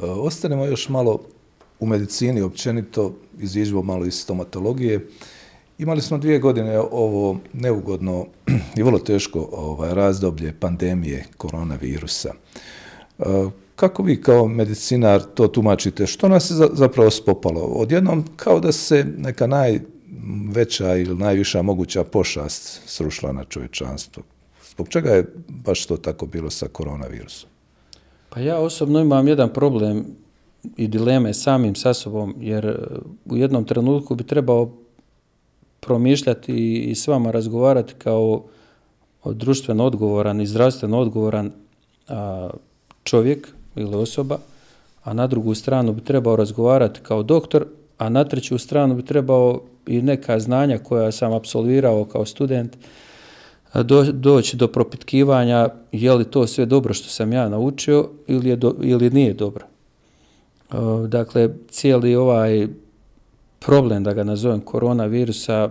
Ostanemo 0.00 0.64
još 0.64 0.88
malo 0.88 1.20
u 1.80 1.86
medicini 1.86 2.42
općenito, 2.42 3.14
iziđemo 3.40 3.82
malo 3.82 4.06
iz 4.06 4.14
stomatologije. 4.14 5.06
Imali 5.78 6.02
smo 6.02 6.18
dvije 6.18 6.38
godine 6.38 6.78
ovo 6.78 7.36
neugodno 7.52 8.26
i 8.76 8.82
vrlo 8.82 8.98
teško 8.98 9.48
ovaj, 9.52 9.94
razdoblje 9.94 10.52
pandemije 10.60 11.24
koronavirusa. 11.36 12.32
E, 13.18 13.24
kako 13.76 14.02
vi 14.02 14.22
kao 14.22 14.48
medicinar 14.48 15.22
to 15.34 15.48
tumačite? 15.48 16.06
Što 16.06 16.28
nas 16.28 16.50
je 16.50 16.54
zapravo 16.72 17.10
spopalo? 17.10 17.60
Odjednom 17.60 18.24
kao 18.36 18.60
da 18.60 18.72
se 18.72 19.06
neka 19.18 19.46
najveća 19.46 20.96
ili 20.96 21.14
najviša 21.14 21.62
moguća 21.62 22.04
pošast 22.04 22.82
srušila 22.86 23.32
na 23.32 23.44
čovječanstvo. 23.44 24.22
Zbog 24.70 24.88
čega 24.88 25.10
je 25.10 25.24
baš 25.48 25.86
to 25.86 25.96
tako 25.96 26.26
bilo 26.26 26.50
sa 26.50 26.68
koronavirusom? 26.68 27.50
Pa 28.28 28.40
ja 28.40 28.58
osobno 28.58 29.00
imam 29.00 29.28
jedan 29.28 29.52
problem 29.52 30.04
i 30.76 30.88
dileme 30.88 31.34
samim 31.34 31.74
sa 31.74 31.94
sobom, 31.94 32.34
jer 32.40 32.88
u 33.24 33.36
jednom 33.36 33.64
trenutku 33.64 34.14
bi 34.14 34.24
trebao 34.24 34.72
promišljati 35.80 36.78
i 36.78 36.94
s 36.94 37.08
vama 37.08 37.30
razgovarati 37.30 37.94
kao 37.98 38.42
društveno 39.24 39.84
odgovoran 39.84 40.40
i 40.40 40.46
zdravstveno 40.46 40.98
odgovoran 40.98 41.52
čovjek 43.04 43.48
ili 43.76 43.96
osoba, 43.96 44.38
a 45.04 45.12
na 45.12 45.26
drugu 45.26 45.54
stranu 45.54 45.92
bi 45.92 46.00
trebao 46.00 46.36
razgovarati 46.36 47.00
kao 47.02 47.22
doktor, 47.22 47.66
a 47.98 48.08
na 48.08 48.24
treću 48.24 48.58
stranu 48.58 48.94
bi 48.94 49.04
trebao 49.04 49.60
i 49.86 50.02
neka 50.02 50.40
znanja 50.40 50.78
koja 50.78 51.12
sam 51.12 51.32
apsolvirao 51.32 52.04
kao 52.04 52.26
student 52.26 52.76
do, 53.74 54.02
doći 54.12 54.56
do 54.56 54.68
propitkivanja 54.68 55.68
je 55.92 56.12
li 56.12 56.24
to 56.24 56.46
sve 56.46 56.66
dobro 56.66 56.94
što 56.94 57.08
sam 57.08 57.32
ja 57.32 57.48
naučio 57.48 58.08
ili, 58.26 58.58
ili 58.82 59.10
nije 59.10 59.34
dobro. 59.34 59.66
Dakle, 61.08 61.50
cijeli 61.68 62.14
ovaj 62.14 62.68
problem, 63.66 64.04
da 64.04 64.12
ga 64.14 64.24
nazovem 64.24 64.60
koronavirusa, 64.60 65.70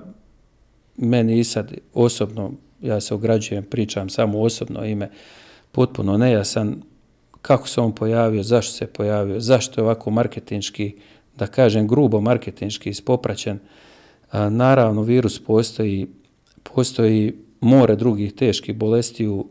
meni 0.98 1.40
i 1.40 1.44
sad 1.44 1.74
osobno, 1.94 2.52
ja 2.82 3.02
se 3.02 3.14
ograđujem, 3.14 3.64
pričam 3.64 4.10
samo 4.10 4.42
osobno 4.42 4.86
ime, 4.86 5.10
potpuno 5.72 6.18
nejasan 6.18 6.82
kako 7.42 7.68
se 7.68 7.82
on 7.82 7.96
pojavio, 7.96 8.44
zašto 8.44 8.74
se 8.74 8.88
pojavio, 8.88 9.40
zašto 9.40 9.82
je 9.82 9.84
ovako 9.86 10.12
marketinški, 10.12 10.96
da 11.38 11.48
kažem 11.48 11.88
grubo 11.88 12.22
marketinški 12.22 12.90
ispopraćen. 12.90 13.60
Naravno, 14.34 15.02
virus 15.02 15.40
postoji, 15.40 16.08
postoji 16.64 17.36
more 17.62 17.96
drugih 17.96 18.34
teških 18.34 18.76
bolestiju. 18.76 19.48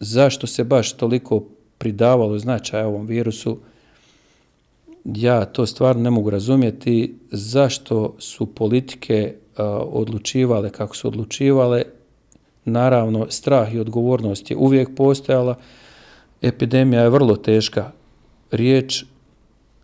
Zašto 0.00 0.46
se 0.46 0.64
baš 0.64 0.92
toliko 0.92 1.44
pridavalo 1.78 2.38
značaja 2.38 2.86
ovom 2.86 3.06
virusu, 3.06 3.58
ja 5.04 5.44
to 5.44 5.66
stvarno 5.66 6.02
ne 6.02 6.10
mogu 6.10 6.30
razumjeti 6.30 7.18
zašto 7.30 8.14
su 8.18 8.46
politike 8.46 9.34
odlučivale 9.92 10.70
kako 10.70 10.96
su 10.96 11.08
odlučivale. 11.08 11.82
Naravno, 12.64 13.26
strah 13.28 13.74
i 13.74 13.78
odgovornost 13.78 14.50
je 14.50 14.56
uvijek 14.56 14.88
postojala. 14.96 15.54
Epidemija 16.42 17.02
je 17.02 17.10
vrlo 17.10 17.36
teška 17.36 17.90
riječ 18.50 19.04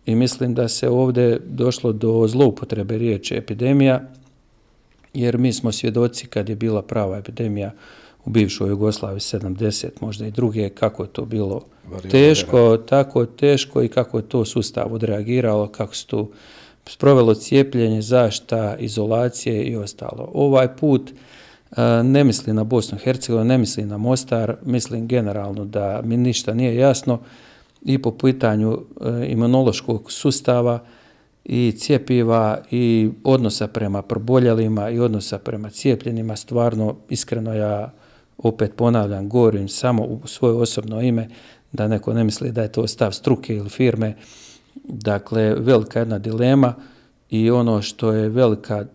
i 0.05 0.15
mislim 0.15 0.53
da 0.53 0.67
se 0.67 0.89
ovdje 0.89 1.39
došlo 1.45 1.91
do 1.91 2.27
zloupotrebe 2.27 2.97
riječi 2.97 3.35
epidemija, 3.35 4.01
jer 5.13 5.37
mi 5.37 5.53
smo 5.53 5.71
svjedoci 5.71 6.27
kad 6.27 6.49
je 6.49 6.55
bila 6.55 6.81
prava 6.81 7.17
epidemija 7.17 7.71
u 8.27 8.29
bivšoj 8.29 8.69
Jugoslaviji 8.69 9.19
70, 9.19 9.87
možda 10.01 10.27
i 10.27 10.31
druge, 10.31 10.69
kako 10.69 11.03
je 11.03 11.09
to 11.09 11.25
bilo 11.25 11.61
teško, 12.11 12.77
tako 12.77 13.25
teško 13.25 13.83
i 13.83 13.87
kako 13.87 14.17
je 14.17 14.29
to 14.29 14.45
sustav 14.45 14.93
odreagiralo, 14.93 15.67
kako 15.67 15.95
se 15.95 16.07
to 16.07 16.29
sprovelo 16.85 17.33
cijepljenje, 17.33 18.01
zašta, 18.01 18.75
izolacije 18.79 19.63
i 19.63 19.75
ostalo. 19.75 20.31
Ovaj 20.33 20.75
put 20.75 21.11
e, 21.11 21.81
ne 22.03 22.23
misli 22.23 22.53
na 22.53 22.63
Bosnu 22.63 22.97
i 22.97 23.01
Hercegovinu, 23.01 23.47
ne 23.47 23.57
misli 23.57 23.85
na 23.85 23.97
Mostar, 23.97 24.55
mislim 24.65 25.07
generalno 25.07 25.65
da 25.65 26.01
mi 26.03 26.17
ništa 26.17 26.53
nije 26.53 26.75
jasno 26.75 27.19
i 27.81 28.01
po 28.01 28.11
pitanju 28.11 28.77
e, 28.77 29.25
imunološkog 29.27 30.11
sustava 30.11 30.79
i 31.45 31.71
cijepiva 31.77 32.59
i 32.71 33.09
odnosa 33.23 33.67
prema 33.67 34.01
proboljelima 34.01 34.89
i 34.89 34.99
odnosa 34.99 35.37
prema 35.37 35.69
cijepljenima, 35.69 36.35
stvarno 36.35 36.95
iskreno 37.09 37.53
ja 37.53 37.93
opet 38.37 38.75
ponavljam, 38.75 39.29
govorim 39.29 39.69
samo 39.69 40.03
u 40.03 40.27
svoje 40.27 40.55
osobno 40.55 41.01
ime, 41.01 41.27
da 41.71 41.87
neko 41.87 42.13
ne 42.13 42.23
misli 42.23 42.51
da 42.51 42.61
je 42.61 42.71
to 42.71 42.87
stav 42.87 43.11
struke 43.11 43.55
ili 43.55 43.69
firme. 43.69 44.15
Dakle, 44.83 45.55
velika 45.55 45.99
jedna 45.99 46.19
dilema 46.19 46.73
i 47.29 47.51
ono 47.51 47.81
što 47.81 48.11
je 48.11 48.29
velika 48.29 48.85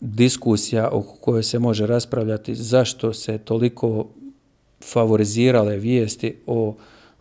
diskusija 0.00 0.88
oko 0.88 1.14
koje 1.20 1.42
se 1.42 1.58
može 1.58 1.86
raspravljati 1.86 2.54
zašto 2.54 3.12
se 3.12 3.38
toliko 3.38 4.06
favorizirale 4.84 5.76
vijesti 5.76 6.36
o, 6.46 6.74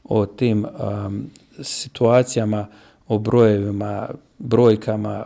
o 0.04 0.26
tim 0.26 0.66
um, 0.66 1.30
situacijama, 1.62 2.68
o 3.08 3.18
brojevima, 3.18 4.10
brojkama. 4.38 5.26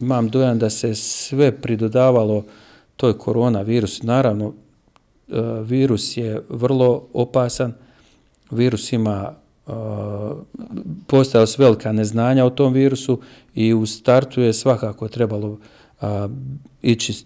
Imam 0.00 0.28
dojam 0.28 0.58
da 0.58 0.70
se 0.70 0.94
sve 0.94 1.52
pridodavalo 1.52 2.44
toj 2.96 3.18
koronavirusu. 3.18 4.06
Naravno, 4.06 4.54
virus 5.64 6.16
je 6.16 6.42
vrlo 6.48 7.08
opasan, 7.12 7.72
virus 8.50 8.92
ima 8.92 9.32
e, 9.66 9.70
postojala 11.06 11.46
su 11.46 11.62
velika 11.62 11.92
neznanja 11.92 12.44
o 12.44 12.50
tom 12.50 12.72
virusu 12.72 13.20
i 13.54 13.74
u 13.74 13.86
startu 13.86 14.40
je 14.40 14.52
svakako 14.52 15.08
trebalo 15.08 15.58
e, 16.00 16.06
ići 16.82 17.24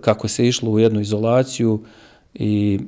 kako 0.00 0.28
se 0.28 0.48
išlo 0.48 0.70
u 0.70 0.78
jednu 0.78 1.00
izolaciju 1.00 1.84
i 2.34 2.80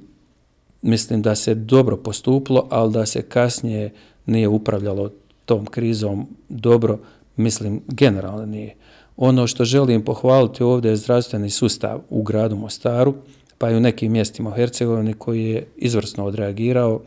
mislim 0.83 1.23
da 1.23 1.35
se 1.35 1.55
dobro 1.55 1.97
postuplo, 1.97 2.67
ali 2.71 2.93
da 2.93 3.07
se 3.07 3.23
kasnije 3.23 3.93
nije 4.27 4.49
upravljalo 4.49 5.11
tom 5.45 5.67
krizom 5.67 6.27
dobro, 6.49 6.99
mislim 7.37 7.83
generalno 7.89 8.47
nije. 8.47 8.75
Ono 9.17 9.47
što 9.47 9.65
želim 9.65 10.05
pohvaliti 10.05 10.63
ovdje 10.63 10.91
je 10.91 10.97
zdravstveni 10.97 11.51
sustav 11.51 12.01
u 12.11 12.23
gradu 12.23 12.57
Mostaru, 12.57 13.15
pa 13.59 13.71
i 13.71 13.77
u 13.77 13.81
nekim 13.81 14.13
mjestima 14.13 14.51
u 14.51 14.53
Hercegovini 14.53 15.15
koji 15.15 15.45
je 15.45 15.67
izvrsno 15.77 16.25
odreagirao, 16.25 17.01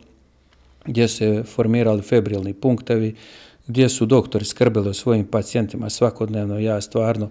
gdje 0.85 1.07
se 1.07 1.43
formirali 1.43 2.01
febrilni 2.01 2.53
punktevi, 2.53 3.15
gdje 3.67 3.89
su 3.89 4.05
doktori 4.05 4.45
skrbili 4.45 4.89
o 4.89 4.93
svojim 4.93 5.25
pacijentima 5.25 5.89
svakodnevno. 5.89 6.59
Ja 6.59 6.81
stvarno 6.81 7.29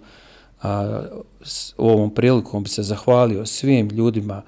a, 0.63 1.03
s 1.43 1.75
ovom 1.77 2.15
prilikom 2.15 2.63
bi 2.63 2.69
se 2.69 2.83
zahvalio 2.83 3.47
svim 3.47 3.89
ljudima 3.89 4.43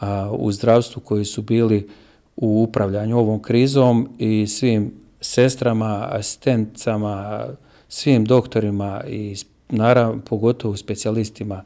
a, 0.00 0.30
u 0.32 0.52
zdravstvu 0.52 1.00
koji 1.00 1.24
su 1.24 1.42
bili 1.42 1.88
u 2.36 2.62
upravljanju 2.62 3.18
ovom 3.18 3.42
krizom 3.42 4.08
i 4.18 4.46
svim 4.46 4.92
sestrama, 5.20 6.08
asistencama, 6.10 7.46
svim 7.88 8.24
doktorima 8.24 9.02
i 9.08 9.36
naravno 9.68 10.22
pogotovo 10.28 10.76
specijalistima 10.76 11.64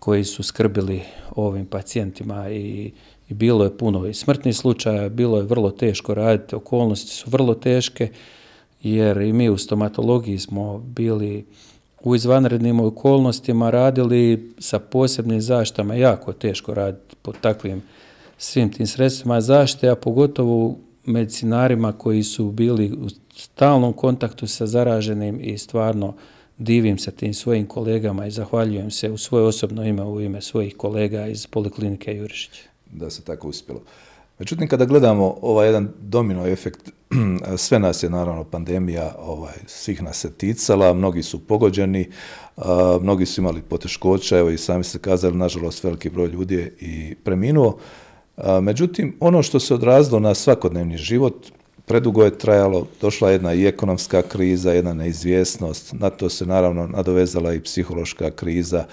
koji 0.00 0.24
su 0.24 0.42
skrbili 0.42 1.02
ovim 1.36 1.66
pacijentima 1.66 2.50
i, 2.50 2.92
i 3.28 3.34
bilo 3.34 3.64
je 3.64 3.78
puno 3.78 4.06
i 4.06 4.14
smrtnih 4.14 4.56
slučaja, 4.56 5.08
bilo 5.08 5.36
je 5.36 5.42
vrlo 5.42 5.70
teško 5.70 6.14
raditi, 6.14 6.56
okolnosti 6.56 7.10
su 7.10 7.30
vrlo 7.30 7.54
teške 7.54 8.08
jer 8.82 9.20
i 9.20 9.32
mi 9.32 9.48
u 9.48 9.58
stomatologiji 9.58 10.38
smo 10.38 10.78
bili 10.78 11.46
u 12.02 12.16
izvanrednim 12.16 12.80
okolnostima 12.80 13.70
radili 13.70 14.52
sa 14.58 14.78
posebnim 14.78 15.40
zaštama, 15.40 15.94
jako 15.94 16.32
teško 16.32 16.74
raditi 16.74 17.16
pod 17.22 17.34
takvim 17.40 17.82
svim 18.38 18.72
tim 18.72 18.86
sredstvima 18.86 19.40
zaštite, 19.40 19.88
a 19.88 19.94
pogotovo 19.94 20.76
medicinarima 21.04 21.92
koji 21.92 22.22
su 22.22 22.50
bili 22.50 22.92
u 22.92 23.08
stalnom 23.36 23.92
kontaktu 23.92 24.46
sa 24.46 24.66
zaraženim 24.66 25.40
i 25.42 25.58
stvarno 25.58 26.14
divim 26.60 26.98
se 26.98 27.10
tim 27.10 27.34
svojim 27.34 27.66
kolegama 27.66 28.26
i 28.26 28.30
zahvaljujem 28.30 28.90
se 28.90 29.10
u 29.10 29.18
svoje 29.18 29.44
osobno 29.44 29.84
ime, 29.84 30.02
u 30.02 30.20
ime 30.20 30.40
svojih 30.40 30.76
kolega 30.76 31.26
iz 31.26 31.46
Poliklinike 31.46 32.16
Jurišić. 32.16 32.60
Da 32.92 33.10
se 33.10 33.22
tako 33.22 33.48
uspjelo. 33.48 33.80
Međutim, 34.38 34.68
kada 34.68 34.84
gledamo 34.84 35.36
ovaj 35.42 35.68
jedan 35.68 35.88
domino 36.00 36.46
efekt, 36.46 36.90
sve 37.56 37.78
nas 37.78 38.02
je 38.02 38.10
naravno 38.10 38.44
pandemija, 38.44 39.14
ovaj, 39.18 39.54
svih 39.66 40.02
nas 40.02 40.18
se 40.18 40.32
ticala, 40.32 40.92
mnogi 40.92 41.22
su 41.22 41.38
pogođeni, 41.46 42.10
mnogi 43.00 43.26
su 43.26 43.40
imali 43.40 43.62
poteškoća, 43.62 44.38
evo 44.38 44.50
i 44.50 44.58
sami 44.58 44.84
ste 44.84 44.98
kazali, 44.98 45.36
nažalost, 45.36 45.84
veliki 45.84 46.10
broj 46.10 46.28
ljudi 46.28 46.54
je 46.54 46.76
i 46.80 47.14
preminuo. 47.24 47.78
Međutim, 48.62 49.16
ono 49.20 49.42
što 49.42 49.60
se 49.60 49.74
odrazilo 49.74 50.20
na 50.20 50.34
svakodnevni 50.34 50.96
život, 50.96 51.46
predugo 51.90 52.24
je 52.24 52.38
trajalo, 52.38 52.86
došla 53.00 53.30
jedna 53.30 53.54
i 53.54 53.66
ekonomska 53.66 54.22
kriza, 54.22 54.72
jedna 54.72 54.94
neizvjesnost, 54.94 55.92
na 55.92 56.10
to 56.10 56.28
se 56.28 56.46
naravno 56.46 56.86
nadovezala 56.86 57.54
i 57.54 57.60
psihološka 57.60 58.30
kriza, 58.30 58.84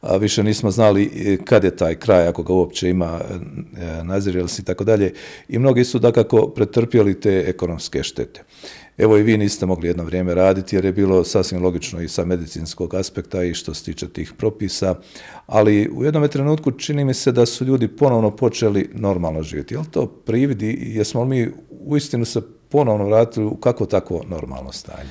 a 0.00 0.16
više 0.16 0.42
nismo 0.42 0.70
znali 0.70 1.38
kad 1.44 1.64
je 1.64 1.76
taj 1.76 1.94
kraj, 1.94 2.28
ako 2.28 2.42
ga 2.42 2.52
uopće 2.52 2.88
ima, 2.88 3.20
e, 3.20 4.04
nazirali 4.04 4.48
se 4.48 4.62
i 4.62 4.64
tako 4.64 4.84
dalje, 4.84 5.12
i 5.48 5.58
mnogi 5.58 5.84
su 5.84 5.98
dakako 5.98 6.48
pretrpjeli 6.48 7.20
te 7.20 7.44
ekonomske 7.46 8.02
štete. 8.02 8.42
Evo 8.98 9.18
i 9.18 9.22
vi 9.22 9.38
niste 9.38 9.66
mogli 9.66 9.88
jedno 9.88 10.04
vrijeme 10.04 10.34
raditi 10.34 10.76
jer 10.76 10.84
je 10.84 10.92
bilo 10.92 11.24
sasvim 11.24 11.62
logično 11.62 12.00
i 12.00 12.08
sa 12.08 12.24
medicinskog 12.24 12.94
aspekta 12.94 13.42
i 13.42 13.54
što 13.54 13.74
se 13.74 13.84
tiče 13.84 14.08
tih 14.08 14.32
propisa, 14.32 14.94
ali 15.46 15.90
u 15.96 16.04
jednom 16.04 16.28
trenutku 16.28 16.70
čini 16.70 17.04
mi 17.04 17.14
se 17.14 17.32
da 17.32 17.46
su 17.46 17.64
ljudi 17.64 17.88
ponovno 17.88 18.30
počeli 18.30 18.90
normalno 18.94 19.42
živjeti. 19.42 19.74
Je 19.74 19.78
li 19.78 19.86
to 19.90 20.06
prividi? 20.06 20.78
Jesmo 20.94 21.22
li 21.22 21.28
mi 21.28 21.50
uistinu 21.70 22.24
se 22.24 22.40
ponovno 22.68 23.04
vratili 23.04 23.46
u 23.46 23.56
kako 23.56 23.86
tako 23.86 24.22
normalno 24.28 24.72
stanje? 24.72 25.10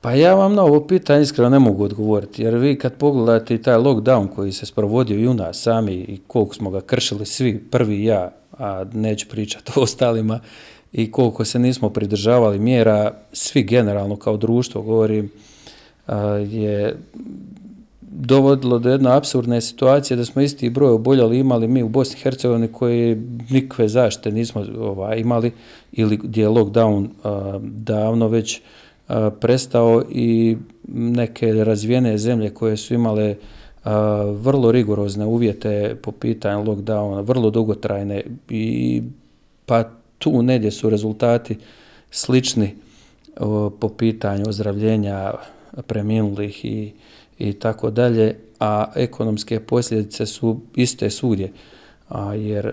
Pa 0.00 0.12
ja 0.12 0.34
vam 0.34 0.54
na 0.54 0.62
ovo 0.62 0.86
pitanje 0.86 1.22
iskreno 1.22 1.50
ne 1.50 1.58
mogu 1.58 1.84
odgovoriti, 1.84 2.42
jer 2.42 2.54
vi 2.54 2.78
kad 2.78 2.94
pogledate 2.94 3.54
i 3.54 3.62
taj 3.62 3.76
lockdown 3.76 4.28
koji 4.34 4.52
se 4.52 4.66
sprovodio 4.66 5.18
i 5.18 5.28
u 5.28 5.34
nas 5.34 5.62
sami 5.62 5.94
i 5.94 6.20
koliko 6.26 6.54
smo 6.54 6.70
ga 6.70 6.80
kršili 6.80 7.26
svi, 7.26 7.58
prvi 7.70 8.04
ja, 8.04 8.32
a 8.58 8.84
neću 8.92 9.28
pričati 9.28 9.72
o 9.76 9.80
ostalima, 9.80 10.40
i 10.94 11.10
koliko 11.10 11.44
se 11.44 11.58
nismo 11.58 11.90
pridržavali 11.90 12.58
mjera, 12.58 13.12
svi 13.32 13.62
generalno 13.62 14.16
kao 14.16 14.36
društvo, 14.36 14.82
govorim, 14.82 15.30
je 16.50 16.96
dovodilo 18.00 18.78
do 18.78 18.90
jedne 18.90 19.16
absurdne 19.16 19.60
situacije 19.60 20.16
da 20.16 20.24
smo 20.24 20.42
isti 20.42 20.70
broj 20.70 20.90
oboljali 20.90 21.38
imali 21.38 21.68
mi 21.68 21.82
u 21.82 21.88
Bosni 21.88 22.16
i 22.18 22.22
Hercegovini 22.22 22.68
koji 22.68 23.16
nikve 23.50 23.88
zaštite 23.88 24.32
nismo 24.32 24.64
ovaj, 24.78 25.18
imali 25.18 25.52
ili 25.92 26.16
gdje 26.16 26.42
je 26.42 26.48
lockdown 26.48 27.08
davno 27.62 28.28
već 28.28 28.60
prestao 29.40 30.02
i 30.10 30.56
neke 30.88 31.52
razvijene 31.52 32.18
zemlje 32.18 32.50
koje 32.50 32.76
su 32.76 32.94
imale 32.94 33.36
vrlo 34.34 34.72
rigorozne 34.72 35.26
uvjete 35.26 35.96
po 36.02 36.12
pitanju 36.12 36.64
lockdowna, 36.64 37.26
vrlo 37.26 37.50
dugotrajne 37.50 38.22
i 38.48 39.02
pa 39.66 39.90
tu 40.24 40.42
negdje 40.42 40.70
su 40.70 40.90
rezultati 40.90 41.58
slični 42.10 42.74
po 43.80 43.88
pitanju 43.98 44.44
ozdravljenja 44.48 45.32
preminulih 45.86 46.64
i, 46.64 46.92
i 47.38 47.52
tako 47.52 47.90
dalje, 47.90 48.36
a 48.60 48.92
ekonomske 48.94 49.60
posljedice 49.60 50.26
su 50.26 50.60
iste 50.74 51.10
svugdje, 51.10 51.52
a, 52.08 52.34
jer 52.34 52.72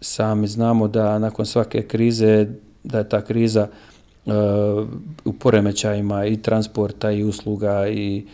sami 0.00 0.46
znamo 0.46 0.88
da 0.88 1.18
nakon 1.18 1.46
svake 1.46 1.82
krize, 1.82 2.46
da 2.84 2.98
je 2.98 3.08
ta 3.08 3.20
kriza 3.24 3.68
e, 4.26 4.30
u 5.24 5.32
poremećajima 5.32 6.26
i 6.26 6.36
transporta 6.36 7.10
i 7.10 7.24
usluga 7.24 7.88
i, 7.88 8.24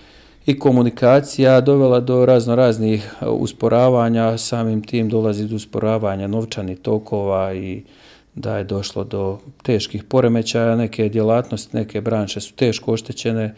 i 0.47 0.59
komunikacija 0.59 1.61
dovela 1.61 2.01
do 2.01 2.27
razno 2.27 2.55
raznih 2.55 3.15
usporavanja, 3.27 4.39
samim 4.39 4.83
tim 4.83 5.09
dolazi 5.09 5.49
do 5.49 5.57
usporavanja 5.57 6.27
novčanih 6.27 6.79
tokova 6.79 7.55
i 7.55 7.83
da 8.41 8.57
je 8.59 8.65
došlo 8.65 9.05
do 9.05 9.39
teških 9.63 10.05
poremećaja, 10.05 10.77
neke 10.77 11.09
djelatnosti, 11.09 11.77
neke 11.77 12.01
branše 12.01 12.41
su 12.41 12.55
teško 12.55 12.93
oštećene, 12.93 13.55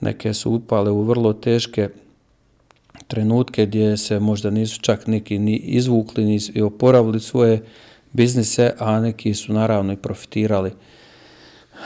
neke 0.00 0.34
su 0.34 0.52
upale 0.52 0.90
u 0.90 1.02
vrlo 1.02 1.32
teške 1.32 1.88
trenutke 3.08 3.66
gdje 3.66 3.96
se 3.96 4.20
možda 4.20 4.50
nisu 4.50 4.80
čak 4.80 5.06
neki 5.06 5.38
ni 5.38 5.56
izvukli 5.56 6.24
ni 6.24 6.62
oporavili 6.62 7.20
svoje 7.20 7.62
biznise, 8.12 8.72
a 8.78 9.00
neki 9.00 9.34
su 9.34 9.52
naravno 9.52 9.92
i 9.92 9.96
profitirali. 9.96 10.72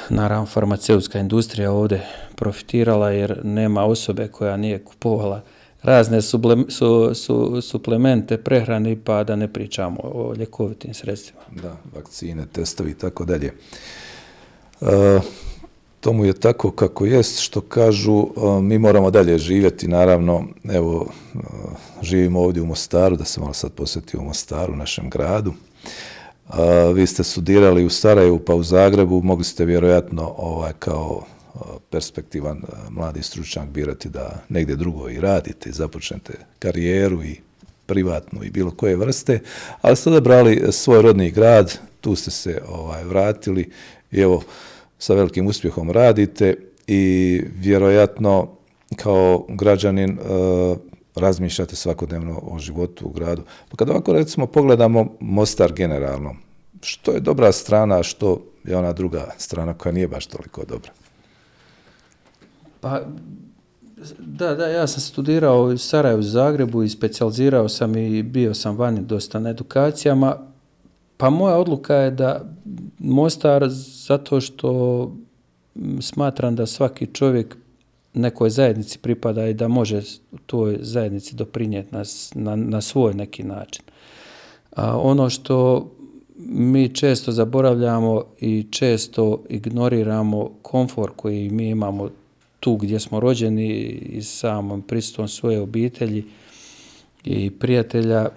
Naravno, 0.09 0.47
farmaceutska 0.47 1.19
industrija 1.19 1.73
ovdje 1.73 2.07
profitirala 2.37 3.11
jer 3.11 3.41
nema 3.45 3.85
osobe 3.85 4.29
koja 4.29 4.57
nije 4.57 4.85
kupovala 4.85 5.43
razne 5.83 6.23
sublem, 6.23 6.67
su, 6.69 7.15
su, 7.15 7.61
suplemente, 7.63 8.39
prehrani, 8.39 8.97
pa 8.97 9.25
da 9.25 9.37
ne 9.37 9.53
pričamo 9.53 10.01
o 10.03 10.35
ljekovitim 10.39 10.95
sredstvima. 10.95 11.41
Da, 11.63 11.77
vakcine, 11.95 12.47
testovi 12.53 12.91
i 12.91 12.95
tako 12.95 13.25
dalje. 13.25 13.53
E, 14.81 15.21
tomu 16.01 16.25
je 16.25 16.33
tako 16.33 16.71
kako 16.71 17.07
jest, 17.07 17.41
što 17.41 17.61
kažu, 17.61 18.21
e, 18.21 18.63
mi 18.63 18.79
moramo 18.79 19.11
dalje 19.11 19.39
živjeti, 19.39 19.89
naravno, 19.89 20.45
evo, 20.73 21.07
e, 21.35 21.39
živimo 22.03 22.41
ovdje 22.41 22.63
u 22.63 22.67
Mostaru, 22.67 23.17
da 23.17 23.25
se 23.25 23.41
malo 23.41 23.53
sad 23.53 23.73
posjeti 23.73 24.17
u 24.17 24.23
Mostaru, 24.23 24.77
našem 24.77 25.11
gradu. 25.11 25.53
Vi 26.95 27.07
ste 27.07 27.25
studirali 27.25 27.85
u 27.85 27.91
Sarajevu 27.91 28.39
pa 28.39 28.55
u 28.55 28.63
Zagrebu, 28.63 29.23
mogli 29.23 29.45
ste 29.45 29.65
vjerojatno 29.65 30.35
ovaj, 30.37 30.73
kao 30.79 31.23
perspektivan 31.91 32.63
mladi 32.91 33.23
stručnjak 33.23 33.69
birati 33.69 34.09
da 34.09 34.43
negdje 34.49 34.77
drugo 34.77 35.09
i 35.09 35.21
radite 35.21 35.71
i 35.71 35.73
započnete 35.73 36.33
karijeru 36.59 37.23
i 37.23 37.41
privatnu 37.87 38.45
i 38.45 38.51
bilo 38.51 38.71
koje 38.71 38.97
vrste, 38.97 39.41
ali 39.81 39.97
ste 39.97 40.11
odabrali 40.11 40.73
svoj 40.73 41.03
rodni 41.03 41.31
grad, 41.31 41.79
tu 42.01 42.15
ste 42.15 42.31
se 42.31 42.63
ovaj 42.69 43.05
vratili 43.05 43.71
i 44.11 44.21
evo 44.21 44.43
sa 44.99 45.15
velikim 45.15 45.47
uspjehom 45.47 45.91
radite 45.91 46.55
i 46.87 47.43
vjerojatno 47.57 48.49
kao 48.97 49.47
građanin 49.49 50.19
uh, 50.19 50.77
razmišljate 51.15 51.77
svakodnevno 51.77 52.41
o 52.43 52.59
životu 52.59 53.07
u 53.07 53.11
gradu. 53.11 53.43
Pa 53.69 53.77
kad 53.77 53.91
ovako 53.91 54.13
recimo 54.13 54.47
pogledamo 54.47 55.17
Mostar 55.21 55.73
generalno, 55.73 56.37
što 56.83 57.13
je 57.13 57.21
dobra 57.21 57.53
strana, 57.53 58.03
što 58.03 58.43
je 58.65 58.77
ona 58.77 58.93
druga 58.93 59.35
strana 59.39 59.75
koja 59.75 59.93
nije 59.93 60.09
baš 60.09 60.27
toliko 60.27 60.65
dobra? 60.65 60.91
Pa, 62.81 63.01
da, 64.19 64.55
da, 64.55 64.67
ja 64.67 64.87
sam 64.87 65.01
studirao 65.01 65.63
u 65.63 65.79
Sarajevu, 65.79 66.23
Zagrebu 66.23 66.83
i 66.83 66.89
specijalizirao 66.89 67.69
sam 67.69 67.97
i 67.97 68.23
bio 68.23 68.55
sam 68.55 68.77
vani 68.77 69.01
dosta 69.01 69.39
na 69.39 69.51
edukacijama. 69.51 70.37
Pa 71.17 71.31
moja 71.31 71.57
odluka 71.57 71.95
je 71.95 72.11
da 72.11 72.41
Mostar, 72.99 73.69
zato 74.07 74.41
što 74.41 75.11
smatram 76.01 76.57
da 76.57 76.67
svaki 76.67 77.07
čovjek 77.07 77.57
nekoj 78.15 78.51
zajednici 78.51 78.99
pripada 78.99 79.47
i 79.47 79.55
da 79.55 79.69
može 79.69 80.03
toj 80.47 80.79
zajednici 80.81 81.37
doprinijeti 81.37 81.95
na, 81.95 82.03
na, 82.35 82.57
na 82.57 82.81
svoj 82.81 83.15
neki 83.15 83.43
način. 83.43 83.85
A 84.77 84.99
ono 84.99 85.31
što 85.31 85.91
mi 86.47 86.95
često 86.95 87.33
zaboravljamo 87.33 88.25
i 88.41 88.67
često 88.71 89.43
ignoriramo 89.49 90.51
komfor 90.63 91.11
koji 91.17 91.51
mi 91.51 91.69
imamo 91.69 92.09
tu 92.61 92.77
gdje 92.77 93.01
smo 93.01 93.21
rođeni 93.21 93.69
i 93.91 94.23
samom 94.23 94.83
prisutnom 94.83 95.29
svoje 95.29 95.61
obitelji 95.61 96.25
i 97.25 97.51
prijatelja 97.51 98.29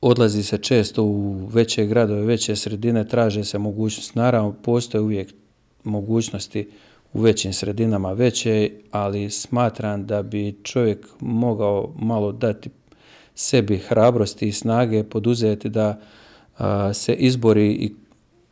odlazi 0.00 0.42
se 0.42 0.58
često 0.58 1.02
u 1.02 1.46
veće 1.52 1.86
gradove, 1.86 2.22
veće 2.22 2.56
sredine, 2.56 3.08
traže 3.08 3.44
se 3.44 3.58
mogućnosti. 3.58 4.18
Naravno, 4.18 4.52
postoje 4.62 5.02
uvijek 5.02 5.34
mogućnosti 5.84 6.68
u 7.12 7.20
većim 7.20 7.52
sredinama 7.52 8.12
veće, 8.12 8.70
ali 8.90 9.30
smatram 9.30 10.06
da 10.06 10.22
bi 10.22 10.56
čovjek 10.62 11.06
mogao 11.20 11.92
malo 11.98 12.32
dati 12.32 12.70
sebi 13.34 13.78
hrabrosti 13.78 14.48
i 14.48 14.52
snage 14.52 15.04
poduzeti 15.04 15.68
da 15.68 16.00
se 16.92 17.14
izbori 17.14 17.72
i 17.72 17.94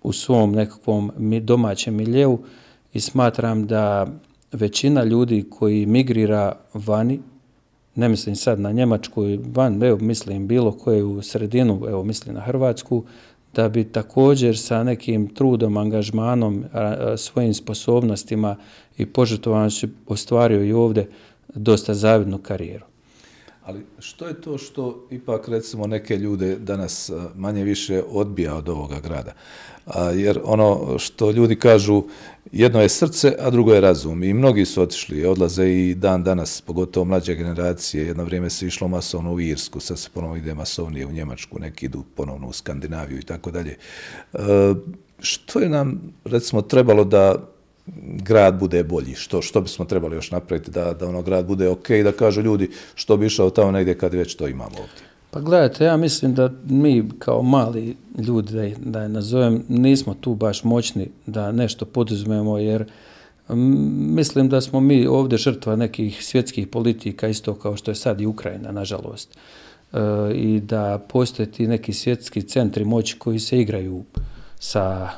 u 0.02 0.12
svom 0.12 0.52
nekakvom 0.52 1.12
domaćem 1.42 1.94
miljevu 1.94 2.44
i 2.92 3.00
smatram 3.00 3.66
da 3.66 4.06
većina 4.52 5.04
ljudi 5.04 5.44
koji 5.50 5.86
migrira 5.86 6.56
vani, 6.74 7.20
ne 7.94 8.08
mislim 8.08 8.36
sad 8.36 8.60
na 8.60 8.72
Njemačku, 8.72 9.24
van, 9.54 9.82
evo 9.82 9.98
mislim 9.98 10.46
bilo 10.46 10.72
koju 10.72 11.22
sredinu, 11.22 11.82
evo 11.88 12.04
mislim 12.04 12.34
na 12.34 12.40
Hrvatsku, 12.40 13.04
da 13.54 13.68
bi 13.68 13.84
također 13.84 14.58
sa 14.58 14.82
nekim 14.82 15.28
trudom, 15.28 15.76
angažmanom, 15.76 16.64
svojim 17.16 17.54
sposobnostima 17.54 18.56
i 18.98 19.06
požrtvovanošću 19.06 19.88
ostvario 20.06 20.64
i 20.64 20.72
ovdje 20.72 21.08
dosta 21.54 21.94
zavidnu 21.94 22.38
karijeru. 22.38 22.84
Ali 23.66 23.86
što 23.98 24.28
je 24.28 24.40
to 24.40 24.58
što 24.58 25.06
ipak 25.10 25.48
recimo 25.48 25.86
neke 25.86 26.16
ljude 26.16 26.56
danas 26.56 27.10
manje 27.34 27.64
više 27.64 28.02
odbija 28.08 28.54
od 28.54 28.68
ovoga 28.68 29.00
grada? 29.00 29.32
jer 30.14 30.40
ono 30.44 30.98
što 30.98 31.30
ljudi 31.30 31.56
kažu, 31.56 32.02
jedno 32.52 32.80
je 32.80 32.88
srce, 32.88 33.36
a 33.40 33.50
drugo 33.50 33.74
je 33.74 33.80
razum. 33.80 34.22
I 34.22 34.34
mnogi 34.34 34.64
su 34.64 34.82
otišli, 34.82 35.26
odlaze 35.26 35.68
i 35.70 35.94
dan 35.94 36.24
danas, 36.24 36.60
pogotovo 36.60 37.04
mlađe 37.04 37.34
generacije. 37.34 38.06
Jedno 38.06 38.24
vrijeme 38.24 38.50
se 38.50 38.66
išlo 38.66 38.88
masovno 38.88 39.32
u 39.32 39.40
Irsku, 39.40 39.80
sad 39.80 39.98
se 39.98 40.10
ponovno 40.14 40.36
ide 40.36 40.54
masovnije 40.54 41.06
u 41.06 41.12
Njemačku, 41.12 41.58
neki 41.58 41.86
idu 41.86 42.04
ponovno 42.14 42.48
u 42.48 42.52
Skandinaviju 42.52 43.18
i 43.18 43.22
tako 43.22 43.50
dalje. 43.50 43.76
Što 45.18 45.60
je 45.60 45.68
nam, 45.68 46.12
recimo, 46.24 46.62
trebalo 46.62 47.04
da 47.04 47.55
grad 48.22 48.58
bude 48.58 48.84
bolji, 48.84 49.14
što, 49.14 49.42
što 49.42 49.60
bismo 49.60 49.84
trebali 49.84 50.16
još 50.16 50.30
napraviti 50.30 50.70
da, 50.70 50.92
da 50.92 51.08
ono 51.08 51.22
grad 51.22 51.46
bude 51.46 51.68
ok, 51.68 51.88
da 52.04 52.12
kažu 52.12 52.42
ljudi 52.42 52.70
što 52.94 53.16
bi 53.16 53.26
išao 53.26 53.50
tamo 53.50 53.70
negdje 53.70 53.98
kad 53.98 54.14
već 54.14 54.34
to 54.34 54.48
imamo 54.48 54.76
ovdje. 54.78 55.06
Pa 55.30 55.40
gledajte, 55.40 55.84
ja 55.84 55.96
mislim 55.96 56.34
da 56.34 56.50
mi 56.68 57.08
kao 57.18 57.42
mali 57.42 57.96
ljudi, 58.18 58.74
da 58.78 59.02
je, 59.02 59.08
nazovem, 59.08 59.62
nismo 59.68 60.14
tu 60.14 60.34
baš 60.34 60.64
moćni 60.64 61.08
da 61.26 61.52
nešto 61.52 61.84
poduzmemo, 61.84 62.58
jer 62.58 62.84
mislim 63.48 64.48
da 64.48 64.60
smo 64.60 64.80
mi 64.80 65.06
ovdje 65.06 65.38
žrtva 65.38 65.76
nekih 65.76 66.24
svjetskih 66.24 66.66
politika, 66.66 67.28
isto 67.28 67.54
kao 67.54 67.76
što 67.76 67.90
je 67.90 67.94
sad 67.94 68.20
i 68.20 68.26
Ukrajina, 68.26 68.72
nažalost. 68.72 69.38
E, 69.92 69.98
I 70.34 70.60
da 70.60 71.06
postoje 71.08 71.50
ti 71.50 71.66
neki 71.66 71.92
svjetski 71.92 72.42
centri 72.42 72.84
moći 72.84 73.18
koji 73.18 73.38
se 73.38 73.60
igraju 73.60 74.04
sa 74.58 75.10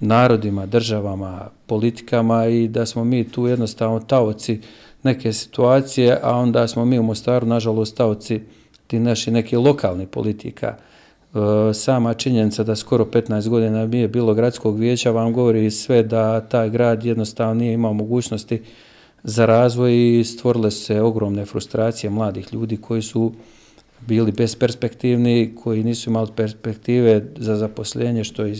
narodima, 0.00 0.66
državama, 0.66 1.48
politikama 1.66 2.46
i 2.46 2.68
da 2.68 2.86
smo 2.86 3.04
mi 3.04 3.28
tu 3.28 3.46
jednostavno 3.46 4.00
taoci 4.00 4.60
neke 5.02 5.32
situacije, 5.32 6.18
a 6.22 6.36
onda 6.36 6.68
smo 6.68 6.84
mi 6.84 6.98
u 6.98 7.02
Mostaru, 7.02 7.46
nažalost, 7.46 7.96
taoci 7.96 8.40
ti 8.86 8.98
naši 8.98 9.30
neki 9.30 9.56
lokalni 9.56 10.06
politika. 10.06 10.76
E, 11.34 11.74
sama 11.74 12.14
činjenica 12.14 12.64
da 12.64 12.76
skoro 12.76 13.04
15 13.04 13.48
godina 13.48 13.86
nije 13.86 14.08
bilo 14.08 14.34
gradskog 14.34 14.78
vijeća 14.78 15.10
vam 15.10 15.32
govori 15.32 15.70
sve 15.70 16.02
da 16.02 16.40
taj 16.40 16.70
grad 16.70 17.04
jednostavno 17.04 17.54
nije 17.54 17.72
imao 17.72 17.92
mogućnosti 17.92 18.62
za 19.22 19.46
razvoj 19.46 20.18
i 20.18 20.24
stvorile 20.24 20.70
se 20.70 21.00
ogromne 21.00 21.44
frustracije 21.44 22.10
mladih 22.10 22.52
ljudi 22.52 22.76
koji 22.76 23.02
su 23.02 23.32
bili 24.06 24.32
besperspektivni, 24.32 25.54
koji 25.62 25.84
nisu 25.84 26.10
imali 26.10 26.30
perspektive 26.36 27.24
za 27.36 27.56
zaposlenje, 27.56 28.24
što 28.24 28.44
je 28.44 28.54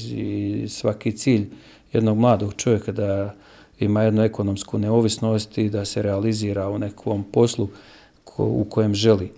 svaki 0.68 1.12
cilj 1.12 1.48
jednog 1.92 2.18
mladog 2.18 2.54
čovjeka 2.54 2.92
da 2.92 3.34
ima 3.80 4.02
jednu 4.02 4.22
ekonomsku 4.22 4.78
neovisnost 4.78 5.58
i 5.58 5.70
da 5.70 5.84
se 5.84 6.02
realizira 6.02 6.68
u 6.68 6.78
nekom 6.78 7.24
poslu 7.32 7.68
u 8.36 8.66
kojem 8.70 8.94
želi. 8.94 9.32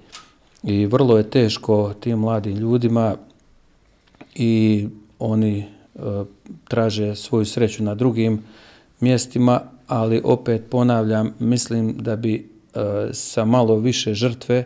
I 0.62 0.86
vrlo 0.86 1.18
je 1.18 1.30
teško 1.30 1.94
tim 2.00 2.18
mladim 2.18 2.56
ljudima 2.56 3.16
i 4.34 4.86
oni 5.18 5.58
e, 5.58 5.66
traže 6.68 7.14
svoju 7.14 7.44
sreću 7.44 7.82
na 7.82 7.94
drugim 7.94 8.42
mjestima, 9.00 9.60
ali 9.86 10.20
opet 10.24 10.62
ponavljam, 10.70 11.34
mislim 11.38 11.96
da 11.98 12.16
bi 12.16 12.34
e, 12.34 12.80
sa 13.12 13.44
malo 13.44 13.76
više 13.76 14.14
žrtve 14.14 14.64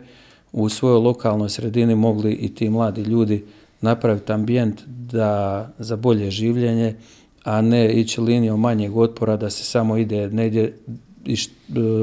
u 0.53 0.69
svojoj 0.69 0.99
lokalnoj 0.99 1.49
sredini 1.49 1.95
mogli 1.95 2.33
i 2.33 2.55
ti 2.55 2.71
mladi 2.71 3.03
ljudi 3.03 3.45
napraviti 3.81 4.33
ambijent 4.33 4.81
da 4.87 5.69
za 5.79 5.97
bolje 5.97 6.31
življenje, 6.31 6.95
a 7.45 7.61
ne 7.61 7.93
ići 7.93 8.21
linijom 8.21 8.61
manjeg 8.61 8.97
otpora 8.97 9.37
da 9.37 9.51
se 9.51 9.65
samo 9.65 9.97
ide 9.97 10.29
negdje 10.29 10.77
e, 11.27 11.35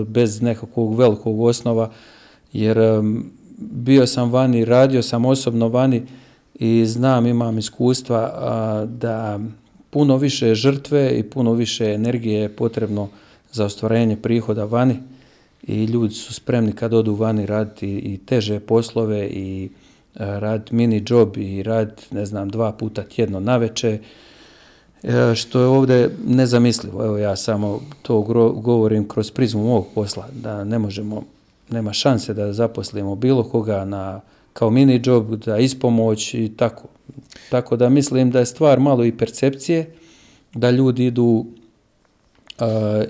bez 0.07 0.41
nekakvog 0.41 0.95
velikog 0.95 1.41
osnova, 1.41 1.91
jer 2.53 2.77
bio 3.57 4.07
sam 4.07 4.31
vani, 4.31 4.65
radio 4.65 5.01
sam 5.01 5.25
osobno 5.25 5.67
vani 5.67 6.03
i 6.55 6.85
znam, 6.85 7.27
imam 7.27 7.57
iskustva 7.57 8.85
da 8.89 9.39
puno 9.89 10.17
više 10.17 10.55
žrtve 10.55 11.19
i 11.19 11.23
puno 11.23 11.53
više 11.53 11.85
energije 11.85 12.39
je 12.39 12.55
potrebno 12.55 13.09
za 13.51 13.65
ostvarenje 13.65 14.15
prihoda 14.15 14.65
vani 14.65 14.99
i 15.67 15.85
ljudi 15.85 16.13
su 16.13 16.33
spremni 16.33 16.71
kad 16.71 16.93
odu 16.93 17.13
vani 17.13 17.45
raditi 17.45 17.87
i 17.87 18.17
teže 18.17 18.59
poslove 18.59 19.27
i 19.27 19.69
rad 20.15 20.69
mini 20.71 21.03
job 21.07 21.37
i 21.37 21.63
rad, 21.63 22.01
ne 22.11 22.25
znam, 22.25 22.49
dva 22.49 22.71
puta 22.71 23.03
tjedno 23.03 23.39
naveče, 23.39 23.99
e, 25.03 25.35
što 25.35 25.59
je 25.59 25.65
ovdje 25.65 26.15
nezamislivo. 26.27 27.05
Evo 27.05 27.17
ja 27.17 27.35
samo 27.35 27.81
to 28.01 28.21
govorim 28.55 29.07
kroz 29.07 29.31
prizmu 29.31 29.63
mog 29.63 29.87
posla, 29.95 30.27
da 30.33 30.63
ne 30.63 30.79
možemo 30.79 31.23
nema 31.69 31.93
šanse 31.93 32.33
da 32.33 32.53
zaposlimo 32.53 33.15
bilo 33.15 33.43
koga 33.43 33.85
na 33.85 34.21
kao 34.53 34.69
mini 34.69 35.01
job, 35.05 35.35
da 35.35 35.57
ispomoć 35.57 36.33
i 36.33 36.51
tako. 36.57 36.87
Tako 37.49 37.75
da 37.75 37.89
mislim 37.89 38.31
da 38.31 38.39
je 38.39 38.45
stvar 38.45 38.79
malo 38.79 39.05
i 39.05 39.17
percepcije, 39.17 39.93
da 40.53 40.71
ljudi 40.71 41.05
idu 41.05 41.45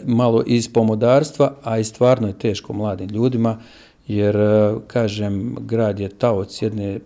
malo 0.05 0.43
iz 0.45 0.73
pomodarstva, 0.73 1.53
a 1.63 1.77
i 1.77 1.83
stvarno 1.83 2.27
je 2.27 2.39
teško 2.39 2.73
mladim 2.73 3.09
ljudima, 3.09 3.57
jer, 4.07 4.35
kažem, 4.87 5.55
grad 5.59 5.99
je 5.99 6.09
taoc 6.09 6.61
jedne 6.61 6.99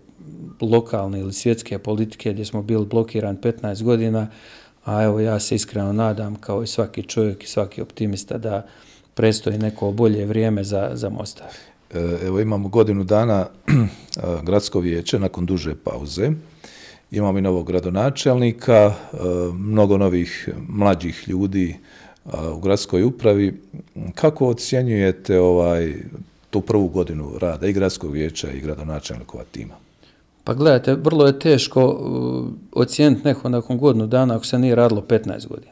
lokalne 0.62 1.20
ili 1.20 1.34
svjetske 1.34 1.80
politike 1.80 2.34
gdje 2.34 2.46
smo 2.46 2.62
bili 2.62 2.86
blokiran 2.86 3.38
15 3.38 3.84
godina, 3.84 4.28
a 4.86 5.04
evo 5.04 5.20
ja 5.20 5.40
se 5.40 5.56
iskreno 5.56 5.94
nadam 5.94 6.36
kao 6.36 6.64
i 6.64 6.68
svaki 6.68 7.04
čovjek 7.04 7.44
i 7.44 7.48
svaki 7.48 7.82
optimista 7.82 8.38
da 8.38 8.66
prestoji 9.14 9.58
neko 9.58 9.92
bolje 9.92 10.26
vrijeme 10.26 10.64
za, 10.64 10.90
za 10.94 11.10
Mostar. 11.10 11.48
E, 11.94 12.18
evo 12.26 12.40
imamo 12.40 12.70
godinu 12.70 13.04
dana 13.04 13.46
gradsko 14.48 14.80
vijeće 14.80 15.20
nakon 15.20 15.46
duže 15.46 15.76
pauze. 15.76 16.32
Imamo 17.12 17.38
i 17.38 17.42
novog 17.42 17.68
gradonačelnika, 17.68 18.74
e, 18.74 19.18
mnogo 19.54 19.98
novih 19.98 20.50
mlađih 20.68 21.24
ljudi 21.28 21.76
u 22.26 22.60
gradskoj 22.60 23.04
upravi. 23.04 23.62
Kako 24.16 24.48
ocjenjujete 24.48 25.40
ovaj 25.40 25.94
tu 26.50 26.62
prvu 26.62 26.88
godinu 26.88 27.32
rada 27.40 27.68
i 27.68 27.74
gradskog 27.74 28.12
vijeća 28.12 28.52
i 28.52 28.60
gradonačelnikova 28.60 29.44
tima? 29.52 29.74
Pa 30.44 30.54
gledajte, 30.54 30.96
vrlo 30.96 31.28
je 31.28 31.40
teško 31.40 31.86
uh, 31.86 32.48
ocijeniti 32.72 33.22
neko 33.24 33.50
nakon 33.50 33.78
godinu 33.78 34.08
dana 34.08 34.36
ako 34.36 34.46
se 34.46 34.60
nije 34.60 34.76
radilo 34.76 35.02
15 35.02 35.48
godina. 35.48 35.72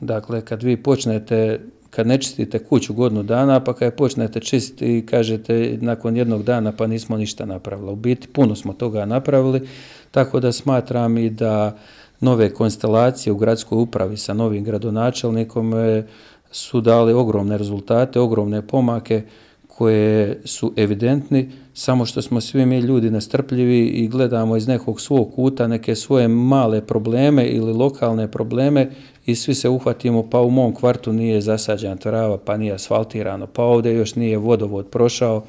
Dakle, 0.00 0.40
kad 0.40 0.62
vi 0.62 0.76
počnete 0.76 1.60
kad 1.92 2.06
ne 2.06 2.18
čistite 2.18 2.58
kuću 2.58 2.94
godinu 2.94 3.22
dana, 3.22 3.60
pa 3.60 3.74
kad 3.74 3.94
počnete 3.94 4.40
čistiti 4.40 4.98
i 4.98 5.06
kažete 5.06 5.78
nakon 5.80 6.16
jednog 6.16 6.42
dana 6.42 6.72
pa 6.72 6.86
nismo 6.86 7.16
ništa 7.16 7.44
napravili. 7.44 7.92
U 7.92 7.96
biti 7.96 8.28
puno 8.28 8.56
smo 8.56 8.72
toga 8.72 9.04
napravili, 9.04 9.68
tako 10.10 10.40
da 10.40 10.52
smatram 10.52 11.18
i 11.18 11.30
da 11.30 11.78
nove 12.22 12.54
konstelacije 12.54 13.32
u 13.32 13.36
gradskoj 13.36 13.82
upravi 13.82 14.16
sa 14.16 14.34
novim 14.34 14.64
gradonačelnikom 14.64 15.74
e, 15.74 16.06
su 16.50 16.80
dali 16.80 17.12
ogromne 17.12 17.58
rezultate, 17.58 18.20
ogromne 18.20 18.66
pomake 18.66 19.22
koje 19.68 20.40
su 20.44 20.72
evidentni, 20.76 21.50
samo 21.74 22.06
što 22.06 22.22
smo 22.22 22.40
svi 22.40 22.66
mi 22.66 22.78
ljudi 22.78 23.10
nestrpljivi 23.10 23.86
i 23.86 24.08
gledamo 24.08 24.56
iz 24.56 24.68
nekog 24.68 25.00
svog 25.00 25.34
kuta 25.34 25.66
neke 25.66 25.94
svoje 25.94 26.28
male 26.28 26.86
probleme 26.86 27.46
ili 27.46 27.72
lokalne 27.72 28.30
probleme 28.30 28.90
i 29.26 29.34
svi 29.34 29.54
se 29.54 29.68
uhvatimo 29.68 30.30
pa 30.30 30.40
u 30.40 30.50
mom 30.50 30.74
kvartu 30.74 31.12
nije 31.12 31.40
zasađena 31.40 31.96
trava, 31.96 32.38
pa 32.38 32.56
nije 32.56 32.72
asfaltirano, 32.72 33.46
pa 33.46 33.62
ovdje 33.62 33.94
još 33.94 34.14
nije 34.14 34.38
vodovod 34.38 34.86
prošao. 34.86 35.44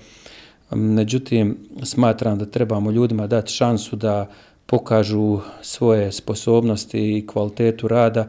Međutim, 0.71 1.57
smatram 1.83 2.39
da 2.39 2.45
trebamo 2.45 2.91
ljudima 2.91 3.27
dati 3.27 3.51
šansu 3.51 3.95
da 3.95 4.29
pokažu 4.65 5.39
svoje 5.61 6.11
sposobnosti 6.11 7.17
i 7.17 7.27
kvalitetu 7.27 7.87
rada, 7.87 8.27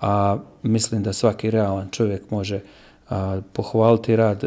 a 0.00 0.38
mislim 0.62 1.02
da 1.02 1.12
svaki 1.12 1.50
realan 1.50 1.88
čovjek 1.90 2.30
može 2.30 2.60
pohvaliti 3.52 4.16
rad 4.16 4.44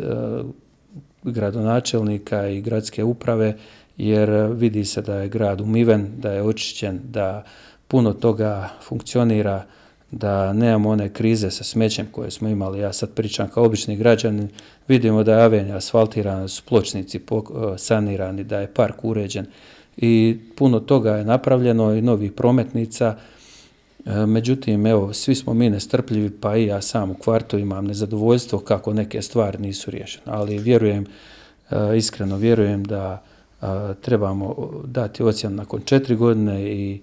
gradonačelnika 1.24 2.48
i 2.48 2.62
gradske 2.62 3.04
uprave 3.04 3.58
jer 3.98 4.30
vidi 4.54 4.86
se 4.86 5.02
da 5.02 5.16
je 5.16 5.30
grad 5.30 5.62
umiven, 5.62 6.08
da 6.18 6.32
je 6.32 6.44
očišćen, 6.44 7.00
da 7.04 7.44
puno 7.88 8.14
toga 8.14 8.70
funkcionira, 8.84 9.66
da 10.12 10.54
nemamo 10.54 10.90
one 10.90 11.14
krize 11.14 11.52
sa 11.52 11.64
smećem 11.64 12.08
koje 12.12 12.32
smo 12.32 12.50
imali. 12.50 12.80
Ja 12.80 12.94
sad 12.94 13.14
pričam 13.14 13.50
kao 13.50 13.66
obični 13.66 13.98
građanin, 13.98 14.50
vidimo 14.88 15.24
da 15.24 15.34
je 15.34 15.44
avenija 15.44 15.76
asfaltirana, 15.76 16.48
su 16.48 16.64
pločnici 16.66 17.18
e, 17.18 17.78
sanirani, 17.78 18.44
da 18.44 18.60
je 18.60 18.74
park 18.74 19.04
uređen 19.04 19.46
i 20.02 20.38
puno 20.56 20.80
toga 20.80 21.16
je 21.16 21.26
napravljeno 21.26 21.94
i 21.94 22.02
novih 22.02 22.32
prometnica. 22.32 23.16
E, 24.06 24.26
međutim, 24.26 24.86
evo, 24.86 25.14
svi 25.14 25.36
smo 25.36 25.54
mi 25.54 25.70
nestrpljivi, 25.70 26.30
pa 26.30 26.58
i 26.58 26.66
ja 26.66 26.82
sam 26.82 27.12
u 27.12 27.16
kvartu 27.16 27.58
imam 27.58 27.86
nezadovoljstvo 27.86 28.60
kako 28.60 28.94
neke 28.94 29.22
stvari 29.22 29.58
nisu 29.58 29.92
riješene. 29.92 30.26
Ali 30.26 30.58
vjerujem, 30.58 31.06
e, 31.72 31.98
iskreno 31.98 32.38
vjerujem 32.38 32.84
da 32.84 33.24
trebamo 34.02 34.56
dati 34.86 35.24
ocjenu 35.24 35.56
nakon 35.56 35.82
četiri 35.86 36.16
godine 36.16 36.64
i 36.64 37.02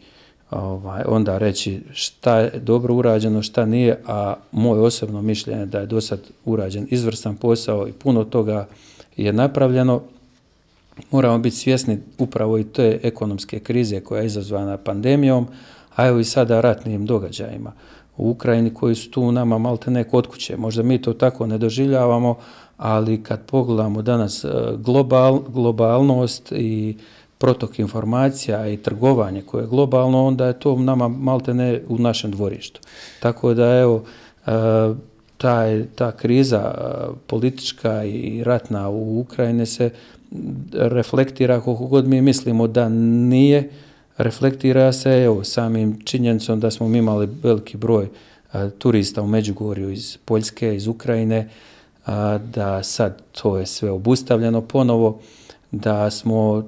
ovaj, 0.50 1.02
onda 1.06 1.38
reći 1.38 1.80
šta 1.92 2.38
je 2.38 2.50
dobro 2.60 2.94
urađeno, 2.94 3.42
šta 3.42 3.66
nije, 3.66 4.00
a 4.06 4.34
moje 4.52 4.80
osobno 4.80 5.22
mišljenje 5.22 5.66
da 5.66 5.78
je 5.78 5.86
do 5.86 6.00
sad 6.00 6.20
urađen 6.44 6.86
izvrstan 6.90 7.36
posao 7.36 7.88
i 7.88 7.92
puno 7.92 8.24
toga 8.24 8.66
je 9.16 9.32
napravljeno. 9.32 10.02
Moramo 11.10 11.38
biti 11.38 11.56
svjesni 11.56 11.98
upravo 12.18 12.58
i 12.58 12.64
te 12.64 13.00
ekonomske 13.02 13.58
krize 13.60 14.00
koja 14.00 14.20
je 14.20 14.26
izazvana 14.26 14.76
pandemijom, 14.76 15.46
a 15.96 16.06
evo 16.06 16.18
i 16.18 16.24
sada 16.24 16.60
ratnim 16.60 17.06
događajima 17.06 17.72
u 18.16 18.30
Ukrajini 18.30 18.74
koji 18.74 18.94
su 18.94 19.10
tu 19.10 19.32
nama 19.32 19.58
malte 19.58 19.90
ne 19.90 20.04
kod 20.04 20.26
kuće. 20.26 20.56
Možda 20.56 20.82
mi 20.82 21.02
to 21.02 21.12
tako 21.12 21.46
ne 21.46 21.58
doživljavamo, 21.58 22.36
ali 22.76 23.22
kad 23.22 23.40
pogledamo 23.46 24.02
danas 24.02 24.44
e, 24.44 24.48
global, 24.76 25.40
globalnost 25.48 26.52
i 26.52 26.96
protok 27.38 27.78
informacija 27.78 28.68
i 28.68 28.76
trgovanje 28.76 29.42
koje 29.42 29.62
je 29.62 29.68
globalno, 29.68 30.26
onda 30.26 30.46
je 30.46 30.60
to 30.60 30.76
nama 30.76 31.08
malte 31.08 31.54
ne 31.54 31.82
u 31.88 31.98
našem 31.98 32.30
dvorištu. 32.30 32.80
Tako 33.20 33.54
da 33.54 33.78
evo, 33.78 34.04
e, 34.46 34.50
ta, 35.36 35.84
ta 35.94 36.12
kriza 36.12 36.74
e, 36.74 36.82
politička 37.26 38.04
i 38.04 38.44
ratna 38.44 38.88
u 38.88 39.20
Ukrajini 39.20 39.66
se 39.66 39.90
reflektira 40.72 41.60
koliko 41.60 41.86
god 41.86 42.06
mi 42.06 42.22
mislimo 42.22 42.66
da 42.66 42.88
nije, 42.88 43.70
reflektira 44.18 44.92
se 44.92 45.10
evo, 45.10 45.44
samim 45.44 46.00
činjenicom 46.04 46.60
da 46.60 46.70
smo 46.70 46.88
mi 46.88 46.98
imali 46.98 47.28
veliki 47.42 47.76
broj 47.76 48.08
e, 48.52 48.70
turista 48.78 49.22
u 49.22 49.26
Međugorju 49.26 49.90
iz 49.90 50.16
Poljske, 50.24 50.76
iz 50.76 50.86
Ukrajine, 50.86 51.48
da 52.54 52.82
sad 52.82 53.22
to 53.32 53.58
je 53.58 53.66
sve 53.66 53.90
obustavljeno 53.90 54.60
ponovo, 54.60 55.20
da 55.70 56.10
smo 56.10 56.64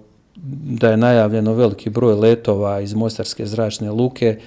da 0.64 0.90
je 0.90 0.96
najavljeno 0.96 1.52
veliki 1.52 1.90
broj 1.90 2.14
letova 2.14 2.80
iz 2.80 2.94
Mostarske 2.94 3.46
zračne 3.46 3.90
luke, 3.90 4.38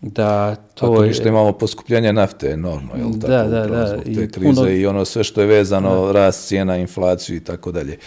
da 0.00 0.54
to 0.54 0.92
Ako 0.92 1.02
ništa 1.02 1.28
imamo 1.28 1.52
poskupljenje 1.52 2.12
nafte 2.12 2.50
enormno, 2.50 2.90
jel 2.96 3.10
da, 3.10 3.26
tako? 3.26 3.50
Da, 3.50 3.66
da, 3.66 4.02
te 4.02 4.28
krize 4.28 4.76
i 4.76 4.86
ono 4.86 5.04
sve 5.04 5.24
što 5.24 5.40
je 5.40 5.46
vezano, 5.46 6.12
rast 6.12 6.48
cijena, 6.48 6.76
inflaciju 6.76 7.36
i 7.36 7.40
tako 7.40 7.72
dalje. 7.72 7.98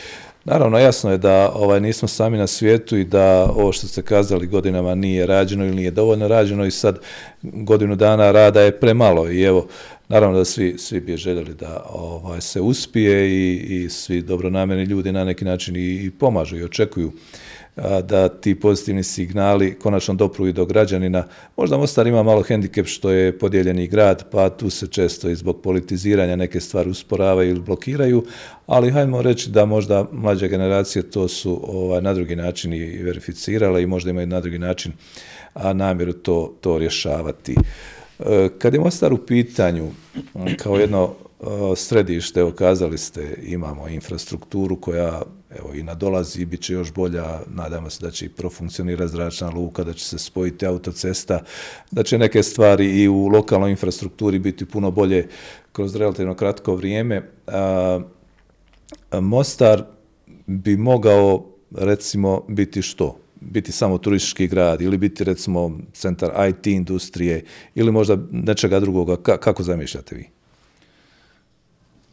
Naravno, 0.46 0.78
jasno 0.78 1.12
je 1.12 1.18
da 1.18 1.52
ovaj, 1.56 1.80
nismo 1.80 2.08
sami 2.08 2.38
na 2.38 2.48
svijetu 2.48 2.98
i 2.98 3.04
da 3.04 3.44
ovo 3.56 3.72
što 3.72 3.88
ste 3.88 4.02
kazali 4.02 4.48
godinama 4.48 4.96
nije 4.96 5.26
rađeno 5.26 5.66
ili 5.66 5.76
nije 5.76 5.92
dovoljno 5.92 6.28
rađeno 6.28 6.66
i 6.66 6.72
sad 6.72 7.00
godinu 7.42 7.96
dana 7.96 8.32
rada 8.32 8.62
je 8.62 8.80
premalo 8.80 9.32
i 9.32 9.42
evo, 9.44 9.68
naravno 10.08 10.38
da 10.38 10.46
svi, 10.46 10.76
svi 10.78 11.00
bi 11.00 11.18
željeli 11.18 11.54
da 11.54 11.86
ovaj, 11.90 12.42
se 12.42 12.62
uspije 12.62 13.30
i, 13.30 13.54
i 13.56 13.90
svi 13.90 14.22
dobronamjerni 14.22 14.84
ljudi 14.84 15.12
na 15.12 15.24
neki 15.24 15.46
način 15.46 15.76
i, 15.76 15.80
i 15.80 16.12
pomažu 16.12 16.58
i 16.58 16.64
očekuju 16.64 17.12
da 18.04 18.30
ti 18.30 18.56
pozitivni 18.56 19.04
signali 19.04 19.80
konačno 19.80 20.13
dopru 20.13 20.48
i 20.48 20.54
do 20.54 20.65
građanina. 20.65 21.24
Možda 21.58 21.78
Mostar 21.78 22.08
ima 22.08 22.24
malo 22.24 22.41
hendikep 22.41 22.88
što 22.88 23.12
je 23.12 23.38
podijeljeni 23.39 23.88
grad, 23.88 24.26
pa 24.32 24.50
tu 24.50 24.70
se 24.70 24.88
često 24.88 25.30
i 25.30 25.36
zbog 25.36 25.62
politiziranja 25.62 26.36
neke 26.36 26.60
stvari 26.60 26.89
usporavaju 26.89 27.50
ili 27.50 27.60
blokiraju, 27.60 28.26
ali 28.67 28.91
hajmo 28.91 29.22
reći 29.22 29.50
da 29.50 29.65
možda 29.65 30.06
mlađe 30.12 30.48
generacije 30.48 31.10
to 31.10 31.28
su 31.28 31.62
ovaj, 31.63 32.02
na 32.02 32.13
drugi 32.13 32.36
način 32.36 32.74
i 32.74 33.04
verificirale 33.04 33.84
i 33.84 33.88
možda 33.88 34.10
imaju 34.10 34.28
na 34.28 34.39
drugi 34.39 34.60
način 34.60 34.91
a 35.54 35.74
namjeru 35.74 36.13
to, 36.13 36.54
to 36.62 36.78
rješavati. 36.78 37.56
E, 38.20 38.50
kad 38.58 38.74
je 38.74 38.80
Mostar 38.80 39.13
u 39.13 39.17
pitanju 39.17 39.89
kao 40.63 40.76
jedno 40.76 41.13
središte, 41.76 42.39
evo 42.39 42.52
kazali 42.52 42.98
ste, 42.98 43.38
imamo 43.44 43.88
infrastrukturu 43.88 44.76
koja 44.76 45.22
evo 45.60 45.74
i 45.74 45.84
nadolazi 45.84 46.46
bit 46.46 46.62
će 46.62 46.74
još 46.74 46.94
bolja, 46.94 47.40
nadamo 47.48 47.90
se 47.90 48.06
da 48.06 48.12
će 48.12 48.26
i 48.26 48.30
profunkcionirati 48.30 49.12
zračna 49.12 49.50
luka, 49.50 49.84
da 49.84 49.94
će 49.94 50.06
se 50.06 50.18
spojiti 50.18 50.66
autocesta, 50.66 51.44
da 51.92 52.04
će 52.04 52.18
neke 52.18 52.44
stvari 52.44 53.02
i 53.02 53.08
u 53.08 53.28
lokalnoj 53.28 53.72
infrastrukturi 53.72 54.40
biti 54.40 54.66
puno 54.66 54.92
bolje 54.92 55.28
kroz 55.72 55.96
relativno 55.96 56.36
kratko 56.36 56.76
vrijeme. 56.76 57.30
Mostar 59.22 59.84
bi 60.46 60.78
mogao 60.78 61.46
recimo 61.72 62.46
biti 62.48 62.82
što? 62.82 63.18
Biti 63.42 63.72
samo 63.72 63.98
turistički 63.98 64.48
grad 64.48 64.82
ili 64.82 64.98
biti 64.98 65.24
recimo 65.24 65.80
centar 65.94 66.50
IT 66.50 66.68
industrije 66.68 67.44
ili 67.76 67.92
možda 67.92 68.18
nečega 68.32 68.80
drugoga. 68.80 69.16
kako 69.16 69.64
zamišljate 69.64 70.16
vi? 70.16 70.41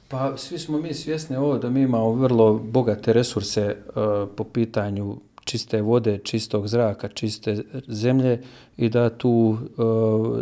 Pa 0.09 0.37
svi 0.37 0.59
smo 0.59 0.79
mi 0.79 0.95
svjesni 0.95 1.37
ovo 1.37 1.59
da 1.59 1.71
mi 1.71 1.81
imamo 1.81 2.13
vrlo 2.13 2.55
bogate 2.55 3.13
resurse 3.13 3.77
uh, 3.89 4.29
po 4.37 4.45
pitanju 4.45 5.17
čiste 5.45 5.83
vode, 5.83 6.19
čistog 6.19 6.69
zraka, 6.69 7.09
čiste 7.09 7.63
zemlje 7.89 8.43
i 8.77 8.89
da 8.89 9.11
tu 9.11 9.31
uh, 9.31 10.39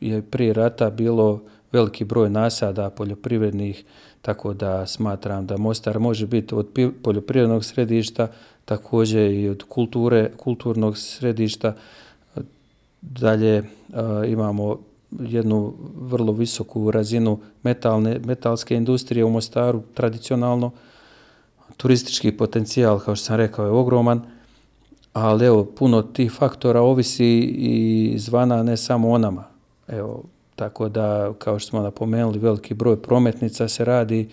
je 0.00 0.22
prije 0.22 0.52
rata 0.52 0.90
bilo 0.90 1.42
veliki 1.72 2.04
broj 2.04 2.30
nasada 2.30 2.90
poljoprivrednih, 2.90 3.84
tako 4.22 4.54
da 4.54 4.86
smatram 4.86 5.46
da 5.46 5.56
Mostar 5.56 5.98
može 5.98 6.26
biti 6.26 6.54
od 6.54 6.68
poljoprivrednog 7.02 7.64
središta, 7.64 8.28
također 8.64 9.30
i 9.30 9.48
od 9.48 9.62
kulture, 9.68 10.30
kulturnog 10.36 10.98
središta. 10.98 11.74
Dalje 13.00 13.58
uh, 13.58 13.66
imamo 14.28 14.78
jednu 15.20 15.72
vrlo 15.96 16.32
visoku 16.32 16.90
razinu 16.90 17.38
metalne, 17.62 18.18
metalske 18.24 18.76
industrije 18.76 19.24
u 19.24 19.30
Mostaru 19.30 19.82
tradicionalno. 19.94 20.70
Turistički 21.76 22.32
potencijal, 22.32 23.00
kao 23.00 23.16
što 23.16 23.24
sam 23.24 23.36
rekao, 23.36 23.64
je 23.64 23.70
ogroman, 23.70 24.22
ali 25.12 25.46
evo, 25.46 25.64
puno 25.64 26.02
tih 26.02 26.32
faktora 26.32 26.80
ovisi 26.80 27.38
i 27.56 28.14
zvana 28.18 28.62
ne 28.62 28.76
samo 28.76 29.10
o 29.10 29.18
nama. 29.18 29.44
Evo, 29.88 30.22
tako 30.56 30.88
da, 30.88 31.32
kao 31.38 31.58
što 31.58 31.68
smo 31.70 31.82
napomenuli, 31.82 32.38
veliki 32.38 32.74
broj 32.74 33.02
prometnica 33.02 33.68
se 33.68 33.84
radi, 33.84 34.28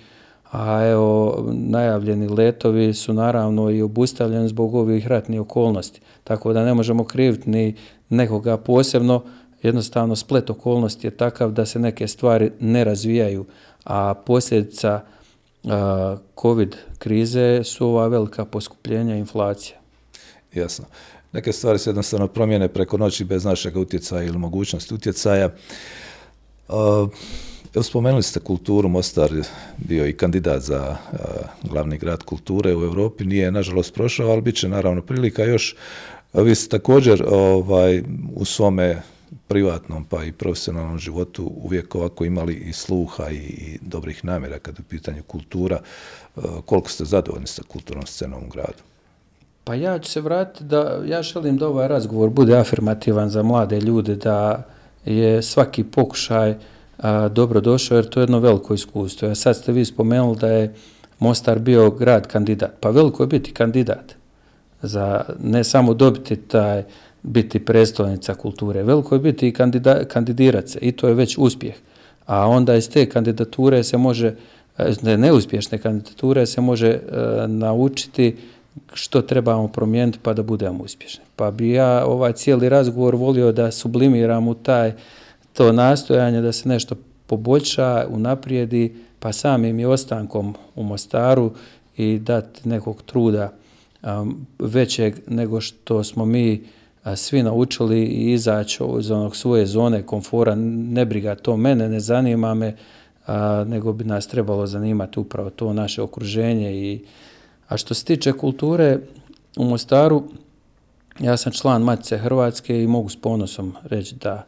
a 0.51 0.85
evo, 0.85 1.37
najavljeni 1.53 2.27
letovi 2.27 2.93
su 2.93 3.13
naravno 3.13 3.69
i 3.69 3.81
obustavljeni 3.81 4.47
zbog 4.47 4.75
ovih 4.75 5.07
ratnih 5.07 5.41
okolnosti. 5.41 6.01
Tako 6.23 6.53
da 6.53 6.65
ne 6.65 6.73
možemo 6.73 7.03
kriviti 7.03 7.49
ni 7.49 7.75
nekoga 8.09 8.57
posebno, 8.57 9.21
jednostavno 9.63 10.15
splet 10.15 10.49
okolnosti 10.49 11.07
je 11.07 11.11
takav 11.11 11.51
da 11.51 11.65
se 11.65 11.79
neke 11.79 12.07
stvari 12.07 12.51
ne 12.59 12.83
razvijaju, 12.83 13.45
a 13.83 14.13
posljedica 14.13 15.01
COVID 16.41 16.75
krize 16.97 17.63
su 17.63 17.87
ova 17.87 18.07
velika 18.07 18.45
poskupljenja 18.45 19.15
i 19.15 19.19
inflacija. 19.19 19.77
Jasno. 20.53 20.85
Neke 21.31 21.51
stvari 21.53 21.79
se 21.79 21.89
jednostavno 21.89 22.27
promijene 22.27 22.67
preko 22.67 22.97
noći 22.97 23.23
bez 23.23 23.45
našeg 23.45 23.77
utjecaja 23.77 24.23
ili 24.23 24.37
mogućnosti 24.37 24.93
utjecaja. 24.93 25.49
Evo, 27.75 27.83
spomenuli 27.83 28.23
ste 28.23 28.39
kulturu, 28.39 28.89
Mostar 28.89 29.31
bio 29.77 30.07
i 30.07 30.17
kandidat 30.17 30.61
za 30.61 30.97
glavni 31.63 31.97
grad 31.97 32.23
kulture 32.23 32.75
u 32.75 32.83
Europi, 32.83 33.25
nije 33.25 33.51
nažalost 33.51 33.93
prošao, 33.93 34.31
ali 34.31 34.41
bit 34.41 34.55
će 34.55 34.69
naravno 34.69 35.01
prilika 35.01 35.43
još. 35.43 35.75
Vi 36.33 36.55
ste 36.55 36.77
također 36.77 37.23
ovaj, 37.27 38.03
u 38.35 38.45
svome 38.45 39.01
privatnom 39.49 40.05
pa 40.05 40.23
i 40.23 40.31
profesionalnom 40.31 40.99
životu 40.99 41.51
uvijek 41.63 41.95
ovako 41.95 42.25
imali 42.25 42.53
i 42.53 42.73
sluha 42.73 43.31
i, 43.31 43.77
dobrih 43.81 44.25
namjera 44.25 44.59
kad 44.59 44.77
je 44.77 44.81
u 44.81 44.89
pitanju 44.89 45.23
kultura. 45.27 45.79
E, 45.79 46.41
koliko 46.65 46.89
ste 46.89 47.05
zadovoljni 47.05 47.47
sa 47.47 47.61
kulturnom 47.67 48.05
scenom 48.05 48.43
u 48.43 48.49
gradu? 48.49 48.83
Pa 49.63 49.75
ja 49.75 49.99
ću 49.99 50.11
se 50.11 50.21
vratiti 50.21 50.63
da, 50.63 51.01
ja 51.05 51.21
želim 51.21 51.57
da 51.57 51.67
ovaj 51.67 51.87
razgovor 51.87 52.29
bude 52.29 52.57
afirmativan 52.57 53.29
za 53.29 53.43
mlade 53.43 53.81
ljude, 53.81 54.15
da 54.15 54.63
je 55.05 55.41
svaki 55.41 55.83
pokušaj 55.83 56.55
dobro 57.31 57.61
došao 57.61 57.95
jer 57.95 58.09
to 58.09 58.19
je 58.19 58.23
jedno 58.23 58.39
veliko 58.39 58.73
iskustvo. 58.73 59.27
Ja 59.27 59.35
sad 59.35 59.57
ste 59.57 59.71
vi 59.71 59.85
spomenuli 59.85 60.37
da 60.37 60.47
je 60.47 60.75
Mostar 61.19 61.59
bio 61.59 61.91
grad 61.91 62.27
kandidat. 62.27 62.71
Pa 62.79 62.89
veliko 62.89 63.23
je 63.23 63.27
biti 63.27 63.53
kandidat 63.53 64.15
za 64.81 65.21
ne 65.43 65.63
samo 65.63 65.93
dobiti 65.93 66.35
taj 66.35 66.83
biti 67.23 67.59
predstavnica 67.59 68.33
kulture. 68.33 68.83
Veliko 68.83 69.15
je 69.15 69.19
biti 69.19 69.47
i 69.47 69.53
kandidirat 70.07 70.69
se 70.69 70.79
i 70.81 70.91
to 70.91 71.07
je 71.07 71.13
već 71.13 71.37
uspjeh. 71.37 71.75
a 72.29 72.47
onda 72.47 72.75
iz 72.75 72.89
te 72.89 73.09
kandidature 73.09 73.83
se 73.83 73.97
može, 73.97 74.35
ne, 75.01 75.17
neuspješne 75.17 75.77
kandidature 75.77 76.45
se 76.45 76.61
može 76.61 76.87
e, 76.87 76.99
naučiti 77.47 78.35
što 78.93 79.21
trebamo 79.21 79.67
promijeniti 79.67 80.19
pa 80.21 80.33
da 80.33 80.43
budemo 80.43 80.83
uspješni. 80.83 81.23
Pa 81.35 81.51
bi 81.51 81.71
ja 81.71 82.05
ovaj 82.05 82.33
cijeli 82.33 82.69
razgovor 82.69 83.15
volio 83.15 83.51
da 83.51 83.71
sublimiram 83.71 84.47
u 84.47 84.53
taj 84.53 84.93
to 85.53 85.71
nastojanje 85.71 86.41
da 86.41 86.51
se 86.51 86.69
nešto 86.69 86.95
poboljša, 87.27 88.05
unaprijedi, 88.09 88.95
pa 89.19 89.33
samim 89.33 89.79
i 89.79 89.85
ostankom 89.85 90.55
u 90.75 90.83
Mostaru 90.83 91.51
i 91.97 92.19
dati 92.19 92.69
nekog 92.69 93.01
truda 93.05 93.53
većeg 94.59 95.15
nego 95.27 95.61
što 95.61 96.03
smo 96.03 96.25
mi 96.25 96.63
svi 97.15 97.43
naučili 97.43 98.03
i 98.03 98.31
izaći 98.31 98.83
iz 98.99 99.11
onog 99.11 99.35
svoje 99.35 99.65
zone 99.65 100.05
komfora, 100.05 100.55
ne 100.55 101.05
briga 101.05 101.35
to 101.35 101.57
mene, 101.57 101.89
ne 101.89 101.99
zanima 101.99 102.53
me, 102.53 102.75
a, 103.27 103.65
nego 103.67 103.93
bi 103.93 104.03
nas 104.03 104.27
trebalo 104.27 104.67
zanimati 104.67 105.19
upravo 105.19 105.49
to 105.49 105.73
naše 105.73 106.01
okruženje. 106.01 106.73
I, 106.73 107.05
a 107.67 107.77
što 107.77 107.93
se 107.93 108.05
tiče 108.05 108.33
kulture 108.33 108.99
u 109.57 109.63
Mostaru, 109.63 110.23
ja 111.19 111.37
sam 111.37 111.51
član 111.51 111.81
Matice 111.81 112.17
Hrvatske 112.17 112.83
i 112.83 112.87
mogu 112.87 113.09
s 113.09 113.21
ponosom 113.21 113.75
reći 113.83 114.15
da 114.15 114.45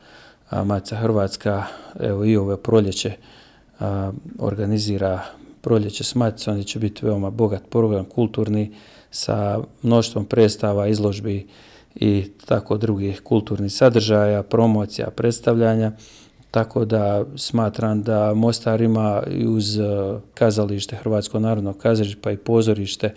Matica 0.65 0.95
Hrvatska 0.95 1.63
evo 1.99 2.25
i 2.25 2.37
ove 2.37 2.57
proljeće 2.57 3.11
a, 3.79 4.11
organizira 4.39 5.21
proljeće 5.61 6.03
s 6.03 6.15
Maticom 6.15 6.53
gdje 6.53 6.63
će 6.63 6.79
biti 6.79 7.05
veoma 7.05 7.29
bogat 7.29 7.61
program 7.69 8.05
kulturni 8.05 8.71
sa 9.11 9.59
mnoštvom 9.81 10.25
predstava, 10.25 10.87
izložbi 10.87 11.47
i 11.95 12.31
tako 12.45 12.77
drugih 12.77 13.21
kulturnih 13.21 13.71
sadržaja, 13.71 14.43
promocija, 14.43 15.09
predstavljanja. 15.09 15.91
Tako 16.51 16.85
da 16.85 17.25
smatram 17.35 18.03
da 18.03 18.33
Mostar 18.33 18.81
ima 18.81 19.23
uz 19.47 19.79
e, 19.79 19.83
kazalište, 20.33 20.95
Hrvatsko 20.95 21.39
narodno 21.39 21.73
kazalište 21.73 22.21
pa 22.21 22.31
i 22.31 22.37
pozorište 22.37 23.13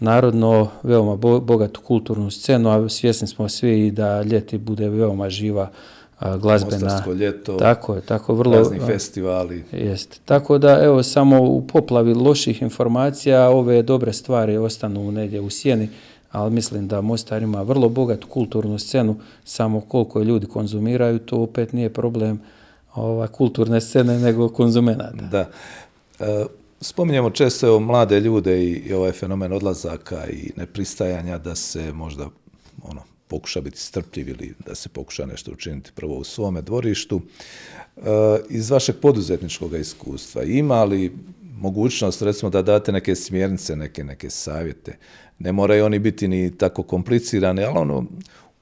narodno 0.00 0.68
veoma 0.82 1.16
bogatu 1.16 1.80
kulturnu 1.80 2.30
scenu, 2.30 2.70
a 2.70 2.88
svjesni 2.88 3.28
smo 3.28 3.48
svi 3.48 3.86
i 3.86 3.90
da 3.90 4.22
ljeti 4.22 4.58
bude 4.58 4.88
veoma 4.88 5.30
živa 5.30 5.70
glazbena. 6.20 6.84
Mostarsko 6.84 7.12
ljeto, 7.12 7.56
tako 7.56 7.94
je, 7.94 8.00
tako 8.00 8.34
vrlo, 8.34 8.72
festivali. 8.86 9.64
Jest. 9.72 10.20
Tako 10.24 10.58
da, 10.58 10.84
evo, 10.84 11.02
samo 11.02 11.42
u 11.42 11.66
poplavi 11.66 12.14
loših 12.14 12.62
informacija 12.62 13.48
ove 13.48 13.82
dobre 13.82 14.12
stvari 14.12 14.56
ostanu 14.56 15.12
negdje 15.12 15.40
u 15.40 15.50
sjeni, 15.50 15.88
ali 16.30 16.50
mislim 16.50 16.88
da 16.88 17.00
Mostar 17.00 17.42
ima 17.42 17.62
vrlo 17.62 17.88
bogatu 17.88 18.26
kulturnu 18.26 18.78
scenu, 18.78 19.16
samo 19.44 19.80
koliko 19.80 20.22
ljudi 20.22 20.46
konzumiraju, 20.46 21.18
to 21.18 21.36
opet 21.36 21.72
nije 21.72 21.92
problem 21.92 22.40
ova, 22.94 23.26
kulturne 23.26 23.80
scene 23.80 24.18
nego 24.18 24.48
konzumenata. 24.48 25.28
Da. 25.30 25.50
E, 26.20 26.44
spominjemo 26.80 27.30
često 27.30 27.80
mlade 27.80 28.20
ljude 28.20 28.64
i, 28.64 28.70
i 28.70 28.92
ovaj 28.92 29.12
fenomen 29.12 29.52
odlazaka 29.52 30.26
i 30.30 30.52
nepristajanja 30.56 31.38
da 31.38 31.54
se 31.54 31.92
možda 31.92 32.28
ono, 32.82 33.02
pokuša 33.28 33.60
biti 33.60 33.78
strpljiv 33.78 34.28
ili 34.28 34.54
da 34.66 34.74
se 34.74 34.88
pokuša 34.88 35.26
nešto 35.26 35.52
učiniti 35.52 35.90
prvo 35.94 36.16
u 36.16 36.24
svome 36.24 36.62
dvorištu. 36.62 37.20
E, 37.96 38.00
iz 38.48 38.70
vašeg 38.70 38.96
poduzetničkog 39.02 39.74
iskustva 39.74 40.42
ima 40.42 40.84
li 40.84 41.12
mogućnost 41.60 42.22
recimo 42.22 42.50
da 42.50 42.62
date 42.62 42.92
neke 42.92 43.14
smjernice, 43.14 43.76
neke, 43.76 44.04
neke 44.04 44.30
savjete? 44.30 44.96
Ne 45.38 45.52
moraju 45.52 45.84
oni 45.84 45.98
biti 45.98 46.28
ni 46.28 46.56
tako 46.56 46.82
komplicirani, 46.82 47.64
ali 47.64 47.78
ono, 47.78 48.04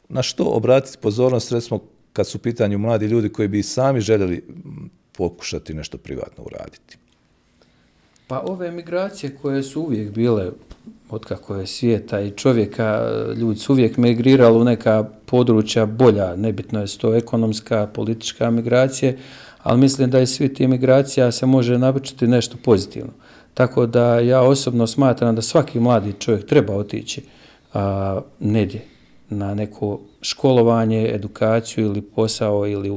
na 0.09 0.23
što 0.23 0.45
obratiti 0.45 0.99
pozornost 1.01 1.53
recimo 1.53 1.81
kad 2.13 2.27
su 2.27 2.39
u 2.39 2.41
pitanju 2.41 2.79
mladi 2.79 3.07
ljudi 3.07 3.29
koji 3.29 3.49
bi 3.49 3.63
sami 3.63 4.01
željeli 4.01 4.45
pokušati 5.13 5.75
nešto 5.75 5.99
privatno 5.99 6.45
uraditi? 6.45 6.99
Pa 8.27 8.41
ove 8.41 8.71
migracije 8.71 9.37
koje 9.43 9.63
su 9.63 9.83
uvijek 9.83 10.11
bile 10.11 10.51
otkako 11.11 11.57
je 11.57 11.67
svijeta 11.67 12.21
i 12.21 12.31
čovjeka, 12.31 13.01
ljudi 13.37 13.61
su 13.61 13.73
uvijek 13.73 13.97
migrirali 13.97 14.59
u 14.59 14.65
neka 14.65 15.05
područja 15.27 15.87
bolja, 15.87 16.37
nebitno 16.37 16.81
je 16.81 16.99
to 16.99 17.15
ekonomska, 17.15 17.89
politička 17.95 18.51
migracija, 18.51 19.13
ali 19.63 19.81
mislim 19.81 20.11
da 20.11 20.19
je 20.19 20.27
svi 20.27 20.55
ti 20.55 20.67
migracija 20.67 21.33
se 21.33 21.47
može 21.47 21.79
navučiti 21.79 22.27
nešto 22.27 22.57
pozitivno. 22.65 23.13
Tako 23.57 23.87
da 23.87 24.19
ja 24.21 24.43
osobno 24.43 24.87
smatram 24.87 25.35
da 25.37 25.43
svaki 25.43 25.81
mladi 25.81 26.13
čovjek 26.19 26.47
treba 26.47 26.75
otići 26.75 27.23
a, 27.75 28.21
nedje 28.41 28.83
na 29.31 29.55
neko 29.55 30.01
školovanje, 30.21 31.15
edukaciju 31.15 31.85
ili 31.85 32.03
posao 32.03 32.67
ili 32.67 32.91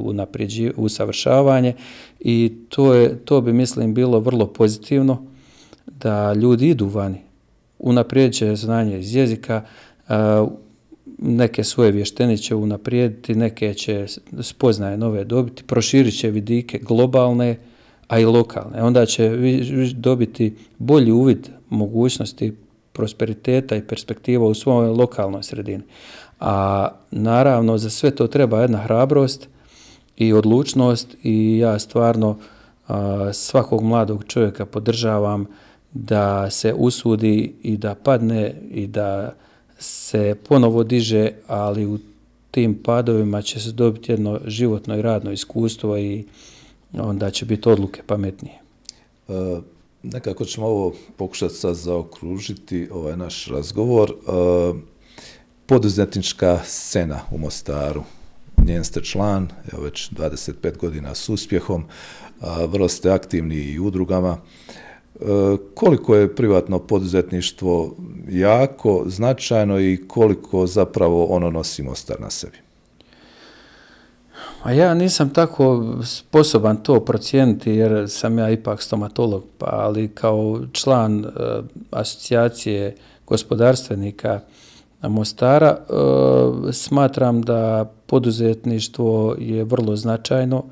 usavršavanje. 0.75 1.73
I 2.19 2.53
to, 2.69 2.93
je, 2.93 3.17
to 3.25 3.41
bi 3.41 3.53
mislim 3.53 3.93
bilo 3.93 4.19
vrlo 4.19 4.47
pozitivno 4.47 5.25
da 5.85 6.33
ljudi 6.33 6.69
idu 6.69 6.87
vani, 6.87 7.21
unaprijedit 7.79 8.37
će 8.37 8.55
znanje 8.55 8.99
iz 8.99 9.15
jezika, 9.15 9.65
neke 11.17 11.63
svoje 11.63 11.91
vještine 11.91 12.37
će 12.37 12.55
unaprijediti, 12.55 13.35
neke 13.35 13.73
će 13.73 14.05
spoznaje 14.41 14.97
nove 14.97 15.23
dobiti, 15.23 15.63
proširit 15.63 16.19
će 16.19 16.31
vidike 16.31 16.79
globalne, 16.79 17.57
a 18.09 18.19
i 18.19 18.25
lokalne. 18.25 18.83
Onda 18.83 19.05
će 19.05 19.31
dobiti 19.95 20.55
bolji 20.77 21.11
uvid 21.11 21.49
mogućnosti 21.69 22.55
prosperiteta 22.93 23.75
i 23.75 23.87
perspektiva 23.87 24.45
u 24.45 24.53
svojoj 24.53 24.89
lokalnoj 24.89 25.43
sredini. 25.43 25.83
A 26.39 26.87
naravno 27.11 27.77
za 27.77 27.89
sve 27.89 28.11
to 28.11 28.27
treba 28.27 28.61
jedna 28.61 28.77
hrabrost 28.77 29.47
i 30.17 30.33
odlučnost 30.33 31.15
i 31.23 31.57
ja 31.57 31.79
stvarno 31.79 32.37
svakog 33.33 33.83
mladog 33.83 34.23
čovjeka 34.27 34.65
podržavam 34.65 35.45
da 35.93 36.49
se 36.49 36.73
usudi 36.73 37.53
i 37.63 37.77
da 37.77 37.95
padne 37.95 38.53
i 38.71 38.87
da 38.87 39.33
se 39.79 40.35
ponovo 40.47 40.83
diže, 40.83 41.31
ali 41.47 41.85
u 41.85 41.99
tim 42.51 42.83
padovima 42.83 43.41
će 43.41 43.59
se 43.59 43.71
dobiti 43.71 44.11
jedno 44.11 44.39
životno 44.45 44.97
i 44.97 45.01
radno 45.01 45.31
iskustvo 45.31 45.97
i 45.97 46.25
onda 46.93 47.31
će 47.31 47.45
biti 47.45 47.69
odluke 47.69 48.01
pametnije. 48.07 48.59
E, 49.27 49.33
nekako 50.03 50.45
ćemo 50.45 50.67
ovo 50.67 50.93
pokušati 51.17 51.53
sad 51.53 51.75
zaokružiti, 51.75 52.89
ovaj 52.91 53.17
naš 53.17 53.47
razgovor. 53.47 54.09
E, 54.09 54.89
poduzetnička 55.65 56.59
scena 56.65 57.19
u 57.31 57.37
Mostaru, 57.37 58.03
njen 58.65 58.83
ste 58.83 59.03
član, 59.03 59.47
evo 59.73 59.83
već 59.83 60.11
25 60.11 60.77
godina 60.77 61.15
s 61.15 61.29
uspjehom, 61.29 61.85
vrlo 62.67 62.89
ste 62.89 63.11
aktivni 63.11 63.55
i 63.55 63.79
udrugama. 63.79 64.37
Koliko 65.75 66.15
je 66.15 66.35
privatno 66.35 66.79
poduzetništvo 66.79 67.95
jako, 68.29 69.03
značajno 69.07 69.79
i 69.79 70.03
koliko 70.07 70.67
zapravo 70.67 71.25
ono 71.25 71.51
nosi 71.51 71.83
Mostar 71.83 72.21
na 72.21 72.29
sebi? 72.29 72.57
A 74.63 74.71
ja 74.71 74.93
nisam 74.93 75.29
tako 75.29 75.95
sposoban 76.03 76.77
to 76.77 76.99
procijeniti 76.99 77.71
jer 77.71 78.09
sam 78.09 78.39
ja 78.39 78.49
ipak 78.49 78.81
stomatolog, 78.81 79.43
pa 79.57 79.65
ali 79.71 80.07
kao 80.07 80.59
član 80.71 81.25
e, 81.25 81.29
asocijacije 81.91 82.95
gospodarstvenika 83.27 84.39
Mostara 85.01 85.77
e, 85.77 85.83
smatram 86.73 87.41
da 87.41 87.91
poduzetništvo 88.05 89.35
je 89.39 89.63
vrlo 89.63 89.95
značajno 89.95 90.63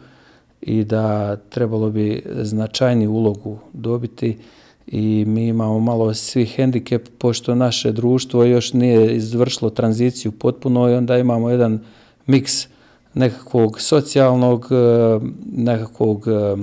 i 0.61 0.83
da 0.83 1.35
trebalo 1.35 1.89
bi 1.89 2.23
značajni 2.41 3.07
ulogu 3.07 3.59
dobiti 3.73 4.37
i 4.87 5.25
mi 5.27 5.47
imamo 5.47 5.79
malo 5.79 6.13
svi 6.13 6.45
hendikep 6.45 7.07
pošto 7.17 7.55
naše 7.55 7.91
društvo 7.91 8.43
još 8.43 8.73
nije 8.73 9.15
izvršilo 9.15 9.69
tranziciju 9.69 10.31
potpuno 10.31 10.89
i 10.89 10.93
onda 10.93 11.17
imamo 11.17 11.49
jedan 11.49 11.79
miks 12.25 12.67
nekakvog 13.17 13.81
socijalnog, 13.81 14.67
e, 14.71 15.19
nekakvog 15.51 16.27
e, 16.27 16.55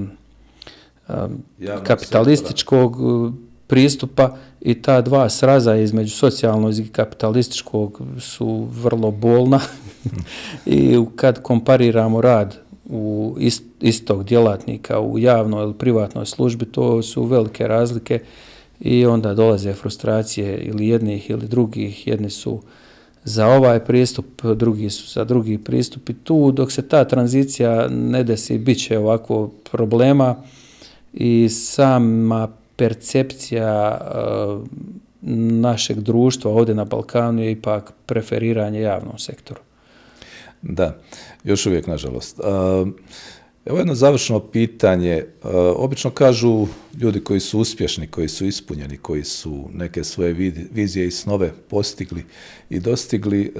e, 1.09 1.85
kapitalističkog 1.85 2.97
pristupa 3.67 4.37
i 4.61 4.83
ta 4.83 5.01
dva 5.01 5.29
sraza 5.29 5.77
između 5.77 6.11
socijalnog 6.11 6.79
i 6.79 6.89
kapitalističkog 6.89 8.03
su 8.21 8.67
vrlo 8.71 9.11
bolna 9.11 9.61
i 10.67 10.99
kad 11.17 11.43
kompariramo 11.43 12.21
rad 12.21 12.57
u 12.91 13.37
istog 13.81 14.25
djelatnika 14.25 15.01
u 15.01 15.19
javnoj 15.19 15.63
ili 15.63 15.75
privatnoj 15.75 16.27
službi, 16.27 16.65
to 16.65 17.03
su 17.03 17.25
velike 17.25 17.69
razlike 17.69 18.21
i 18.81 19.07
onda 19.07 19.35
dolaze 19.35 19.73
frustracije 19.73 20.59
ili 20.59 20.89
jednih 20.89 21.31
ili 21.31 21.49
drugih. 21.49 22.07
Jedni 22.07 22.31
su 22.31 22.61
za 23.25 23.47
ovaj 23.47 23.85
pristup, 23.85 24.43
drugi 24.43 24.91
su 24.91 25.13
za 25.13 25.25
drugi 25.25 25.59
pristup 25.59 26.09
i 26.09 26.15
tu 26.15 26.53
dok 26.53 26.73
se 26.73 26.89
ta 26.89 27.05
tranzicija 27.05 27.89
ne 27.89 28.25
desi, 28.25 28.59
bit 28.59 28.79
će 28.79 28.99
ovako 28.99 29.51
problema 29.71 30.37
i 31.13 31.49
sama 31.49 32.49
percepcija 32.77 34.01
uh, 34.01 34.67
našeg 35.61 36.01
društva 36.01 36.51
ovdje 36.51 36.75
na 36.75 36.85
Balkanu 36.85 37.43
je 37.43 37.51
ipak 37.51 37.93
preferiranje 38.07 38.81
javnom 38.81 39.19
sektoru. 39.19 39.61
Da, 40.63 40.97
još 41.45 41.67
uvijek 41.67 41.87
nažalost. 41.87 42.41
Evo 43.67 43.79
jedno 43.79 43.95
završno 43.95 44.41
pitanje. 44.41 45.13
E, 45.13 45.27
obično 45.77 46.11
kažu 46.11 46.67
ljudi 47.01 47.21
koji 47.21 47.41
su 47.41 47.61
uspješni, 47.61 48.07
koji 48.07 48.29
su 48.29 48.47
ispunjeni, 48.47 48.97
koji 48.97 49.25
su 49.25 49.69
neke 49.73 50.05
svoje 50.05 50.33
vizije 50.73 51.07
i 51.07 51.11
snove 51.11 51.53
postigli 51.71 52.25
i 52.71 52.81
dostigli, 52.81 53.43
e, 53.45 53.51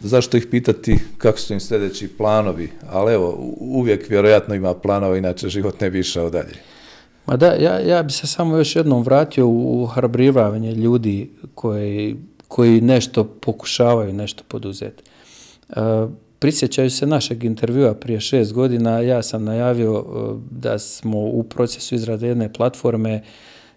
zašto 0.00 0.36
ih 0.36 0.46
pitati 0.50 0.98
kako 1.18 1.38
su 1.38 1.52
im 1.52 1.60
sljedeći 1.60 2.08
planovi, 2.08 2.70
ali 2.88 3.14
evo, 3.14 3.54
uvijek 3.60 4.08
vjerojatno 4.10 4.54
ima 4.54 4.74
planova, 4.74 5.16
inače 5.16 5.48
život 5.48 5.80
ne 5.80 5.90
bi 5.90 5.98
išao 5.98 6.30
dalje. 6.30 6.54
Ma 7.26 7.36
da, 7.36 7.46
ja, 7.52 7.80
ja 7.80 8.02
bi 8.02 8.12
se 8.12 8.26
samo 8.26 8.56
još 8.56 8.76
jednom 8.76 9.02
vratio 9.02 9.48
u 9.48 9.86
hrabrivanje 9.86 10.72
ljudi 10.72 11.30
koji, 11.54 12.16
koji 12.48 12.80
nešto 12.80 13.24
pokušavaju 13.24 14.12
nešto 14.12 14.42
poduzeti. 14.48 15.02
Prisjećaju 16.38 16.90
se 16.90 17.06
našeg 17.06 17.44
intervjua 17.44 17.94
prije 17.94 18.20
šest 18.20 18.52
godina, 18.52 19.00
ja 19.00 19.22
sam 19.22 19.44
najavio 19.44 19.98
e, 19.98 20.34
da 20.50 20.78
smo 20.78 21.18
u 21.18 21.42
procesu 21.42 21.94
izrade 21.94 22.28
jedne 22.28 22.52
platforme 22.52 23.22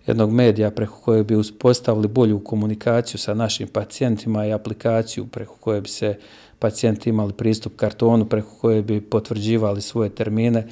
jednog 0.08 0.32
medija 0.32 0.72
preko 0.72 1.02
koje 1.02 1.24
bi 1.24 1.36
uspostavili 1.36 2.08
bolju 2.08 2.44
komunikaciju 2.44 3.20
sa 3.20 3.34
našim 3.34 3.68
pacijentima 3.68 4.46
i 4.46 4.54
aplikaciju 4.54 5.28
preko 5.28 5.56
koje 5.60 5.82
bi 5.82 5.90
se 5.90 6.18
pacijenti 6.60 7.10
imali 7.10 7.34
pristup 7.34 7.76
kartonu, 7.76 8.26
preko 8.26 8.50
koje 8.62 8.82
bi 8.82 9.02
potvrđivali 9.02 9.82
svoje 9.82 10.10
termine. 10.10 10.68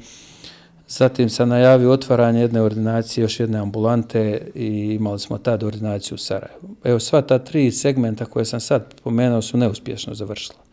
Zatim 0.88 1.28
sam 1.28 1.48
najavio 1.48 1.92
otvaranje 1.92 2.40
jedne 2.40 2.62
ordinacije, 2.62 3.22
još 3.22 3.40
jedne 3.40 3.58
ambulante 3.58 4.50
i 4.54 4.66
imali 4.94 5.18
smo 5.18 5.38
tad 5.38 5.62
ordinaciju 5.62 6.14
u 6.14 6.18
Sarajevu. 6.18 6.76
Evo, 6.84 7.00
sva 7.00 7.22
ta 7.22 7.38
tri 7.38 7.70
segmenta 7.70 8.24
koje 8.24 8.44
sam 8.44 8.60
sad 8.60 8.94
pomenuo 9.04 9.42
su 9.42 9.56
neuspješno 9.56 10.14
završila. 10.14 10.67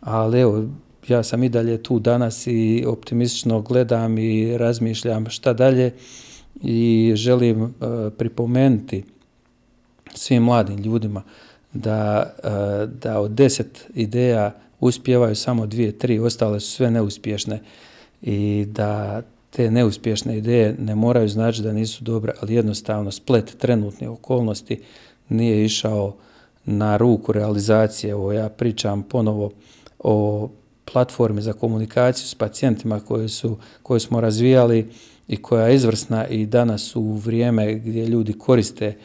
Ali 0.00 0.40
evo, 0.40 0.64
ja 1.08 1.22
sam 1.22 1.42
i 1.42 1.48
dalje 1.48 1.82
tu 1.82 1.98
danas 1.98 2.46
i 2.46 2.84
optimistično 2.86 3.60
gledam 3.60 4.18
i 4.18 4.58
razmišljam 4.58 5.30
šta 5.30 5.52
dalje 5.52 5.92
i 6.62 7.12
želim 7.16 7.62
uh, 7.62 7.70
pripomenuti 8.18 9.04
svim 10.14 10.42
mladim 10.42 10.78
ljudima 10.78 11.22
da, 11.72 12.32
uh, 12.44 12.90
da 12.92 13.20
od 13.20 13.30
deset 13.30 13.86
ideja 13.94 14.56
uspjevaju 14.80 15.36
samo 15.36 15.66
dvije, 15.66 15.98
tri, 15.98 16.18
ostale 16.18 16.60
su 16.60 16.70
sve 16.70 16.90
neuspješne 16.90 17.60
i 18.22 18.66
da 18.68 19.22
te 19.50 19.70
neuspješne 19.70 20.38
ideje 20.38 20.76
ne 20.78 20.94
moraju 20.94 21.28
znači 21.28 21.62
da 21.62 21.72
nisu 21.72 22.04
dobre, 22.04 22.32
ali 22.40 22.54
jednostavno 22.54 23.10
splet 23.10 23.56
trenutne 23.58 24.08
okolnosti 24.08 24.80
nije 25.28 25.64
išao 25.64 26.16
na 26.64 26.96
ruku 26.96 27.32
realizacije. 27.32 28.14
Ovo 28.14 28.32
ja 28.32 28.48
pričam 28.48 29.02
ponovo 29.02 29.50
o 30.04 30.48
platformi 30.92 31.42
za 31.42 31.52
komunikaciju 31.52 32.26
s 32.26 32.34
pacijentima 32.34 33.00
koje, 33.00 33.28
su, 33.28 33.56
koje 33.82 34.00
smo 34.00 34.20
razvijali 34.20 34.90
i 35.28 35.36
koja 35.36 35.66
je 35.66 35.74
izvrsna 35.74 36.26
i 36.26 36.46
danas 36.46 36.96
u 36.96 37.12
vrijeme 37.12 37.74
gdje 37.74 38.06
ljudi 38.06 38.32
koriste 38.32 38.96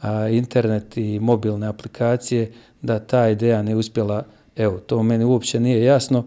a, 0.00 0.28
internet 0.28 0.96
i 0.96 1.18
mobilne 1.20 1.66
aplikacije, 1.66 2.52
da 2.82 2.98
ta 2.98 3.28
ideja 3.28 3.62
ne 3.62 3.76
uspjela, 3.76 4.24
evo, 4.56 4.78
to 4.78 5.02
meni 5.02 5.24
uopće 5.24 5.60
nije 5.60 5.84
jasno 5.84 6.24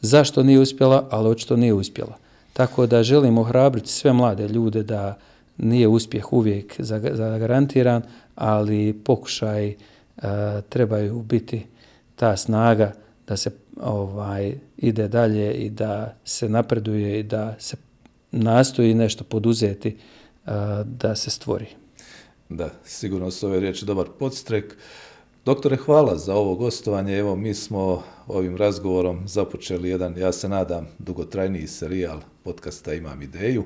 zašto 0.00 0.42
nije 0.42 0.60
uspjela, 0.60 1.08
ali 1.10 1.28
očito 1.28 1.56
nije 1.56 1.72
uspjela. 1.72 2.16
Tako 2.52 2.86
da 2.86 3.02
želim 3.02 3.38
ohrabriti 3.38 3.88
sve 3.88 4.12
mlade 4.12 4.48
ljude 4.48 4.82
da 4.82 5.18
nije 5.56 5.88
uspjeh 5.88 6.32
uvijek 6.32 6.80
zagarantiran, 7.12 8.02
ali 8.34 8.92
pokušaj 9.04 9.68
e, 9.68 9.76
trebaju 10.68 11.22
biti 11.22 11.66
ta 12.16 12.36
snaga 12.36 12.92
da 13.28 13.36
se 13.36 13.50
ovaj 13.82 14.54
ide 14.76 15.08
dalje 15.08 15.54
i 15.54 15.70
da 15.70 16.16
se 16.24 16.48
napreduje 16.48 17.20
i 17.20 17.22
da 17.22 17.56
se 17.58 17.76
nastoji 18.30 18.94
nešto 18.94 19.24
poduzeti 19.24 19.88
e, 19.88 20.50
da 20.84 21.16
se 21.16 21.30
stvori. 21.30 21.66
Da, 22.48 22.70
sigurno 22.84 23.30
su 23.30 23.46
ove 23.46 23.60
riječi 23.60 23.84
dobar 23.84 24.06
podstrek. 24.18 24.76
Doktore, 25.44 25.76
hvala 25.76 26.16
za 26.16 26.34
ovo 26.34 26.54
gostovanje. 26.54 27.18
Evo, 27.18 27.36
mi 27.36 27.54
smo 27.54 28.02
ovim 28.26 28.56
razgovorom 28.56 29.28
započeli 29.28 29.88
jedan, 29.88 30.18
ja 30.18 30.32
se 30.32 30.48
nadam, 30.48 30.86
dugotrajniji 30.98 31.66
serijal 31.66 32.20
podcasta 32.44 32.94
Imam 32.94 33.22
ideju. 33.22 33.64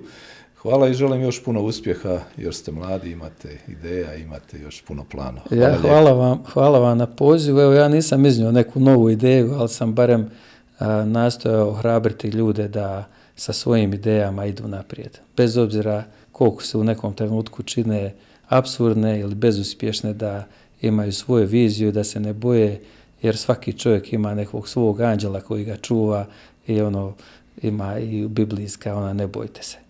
Hvala 0.64 0.88
i 0.88 0.94
želim 0.94 1.22
još 1.22 1.44
puno 1.44 1.62
uspjeha, 1.62 2.20
još 2.36 2.56
ste 2.56 2.72
mladi, 2.72 3.10
imate 3.10 3.58
ideja, 3.68 4.14
imate 4.14 4.60
još 4.60 4.82
puno 4.82 5.04
plana. 5.10 5.40
Hvala, 5.48 5.64
ja, 5.64 5.78
hvala, 5.78 6.12
vam, 6.12 6.42
hvala 6.52 6.78
vam 6.78 6.98
na 6.98 7.06
pozivu. 7.06 7.60
Evo, 7.60 7.72
ja 7.72 7.88
nisam 7.88 8.26
iznio 8.26 8.52
neku 8.52 8.80
novu 8.80 9.10
ideju, 9.10 9.54
ali 9.54 9.68
sam 9.68 9.94
barem 9.94 10.30
a, 10.78 11.04
nastojao 11.04 11.72
hrabriti 11.72 12.28
ljude 12.28 12.68
da 12.68 13.04
sa 13.36 13.52
svojim 13.52 13.94
idejama 13.94 14.46
idu 14.46 14.68
naprijed. 14.68 15.18
Bez 15.36 15.56
obzira 15.56 16.04
koliko 16.32 16.62
se 16.62 16.78
u 16.78 16.84
nekom 16.84 17.14
trenutku 17.14 17.62
čine 17.62 18.14
absurdne 18.48 19.20
ili 19.20 19.34
bezuspješne, 19.34 20.12
da 20.12 20.46
imaju 20.80 21.12
svoju 21.12 21.46
viziju, 21.46 21.92
da 21.92 22.04
se 22.04 22.20
ne 22.20 22.32
boje, 22.32 22.80
jer 23.22 23.36
svaki 23.36 23.72
čovjek 23.72 24.12
ima 24.12 24.34
nekog 24.34 24.68
svog 24.68 25.00
anđela 25.00 25.40
koji 25.40 25.64
ga 25.64 25.76
čuva 25.76 26.26
i 26.66 26.80
ono 26.80 27.14
ima 27.62 27.98
i 27.98 28.28
biblijska, 28.28 28.96
ona 28.96 29.12
ne 29.12 29.26
bojte 29.26 29.62
se. 29.62 29.83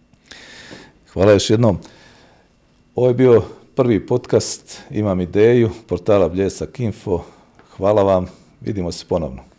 Hvala 1.14 1.32
još 1.32 1.50
jednom. 1.50 1.78
Ovo 2.94 3.08
je 3.08 3.14
bio 3.14 3.42
prvi 3.74 4.06
podcast, 4.06 4.80
imam 4.90 5.20
ideju, 5.20 5.70
portala 5.86 6.28
Bljesak 6.28 6.80
Info. 6.80 7.22
Hvala 7.76 8.02
vam, 8.02 8.26
vidimo 8.60 8.92
se 8.92 9.04
ponovno. 9.08 9.53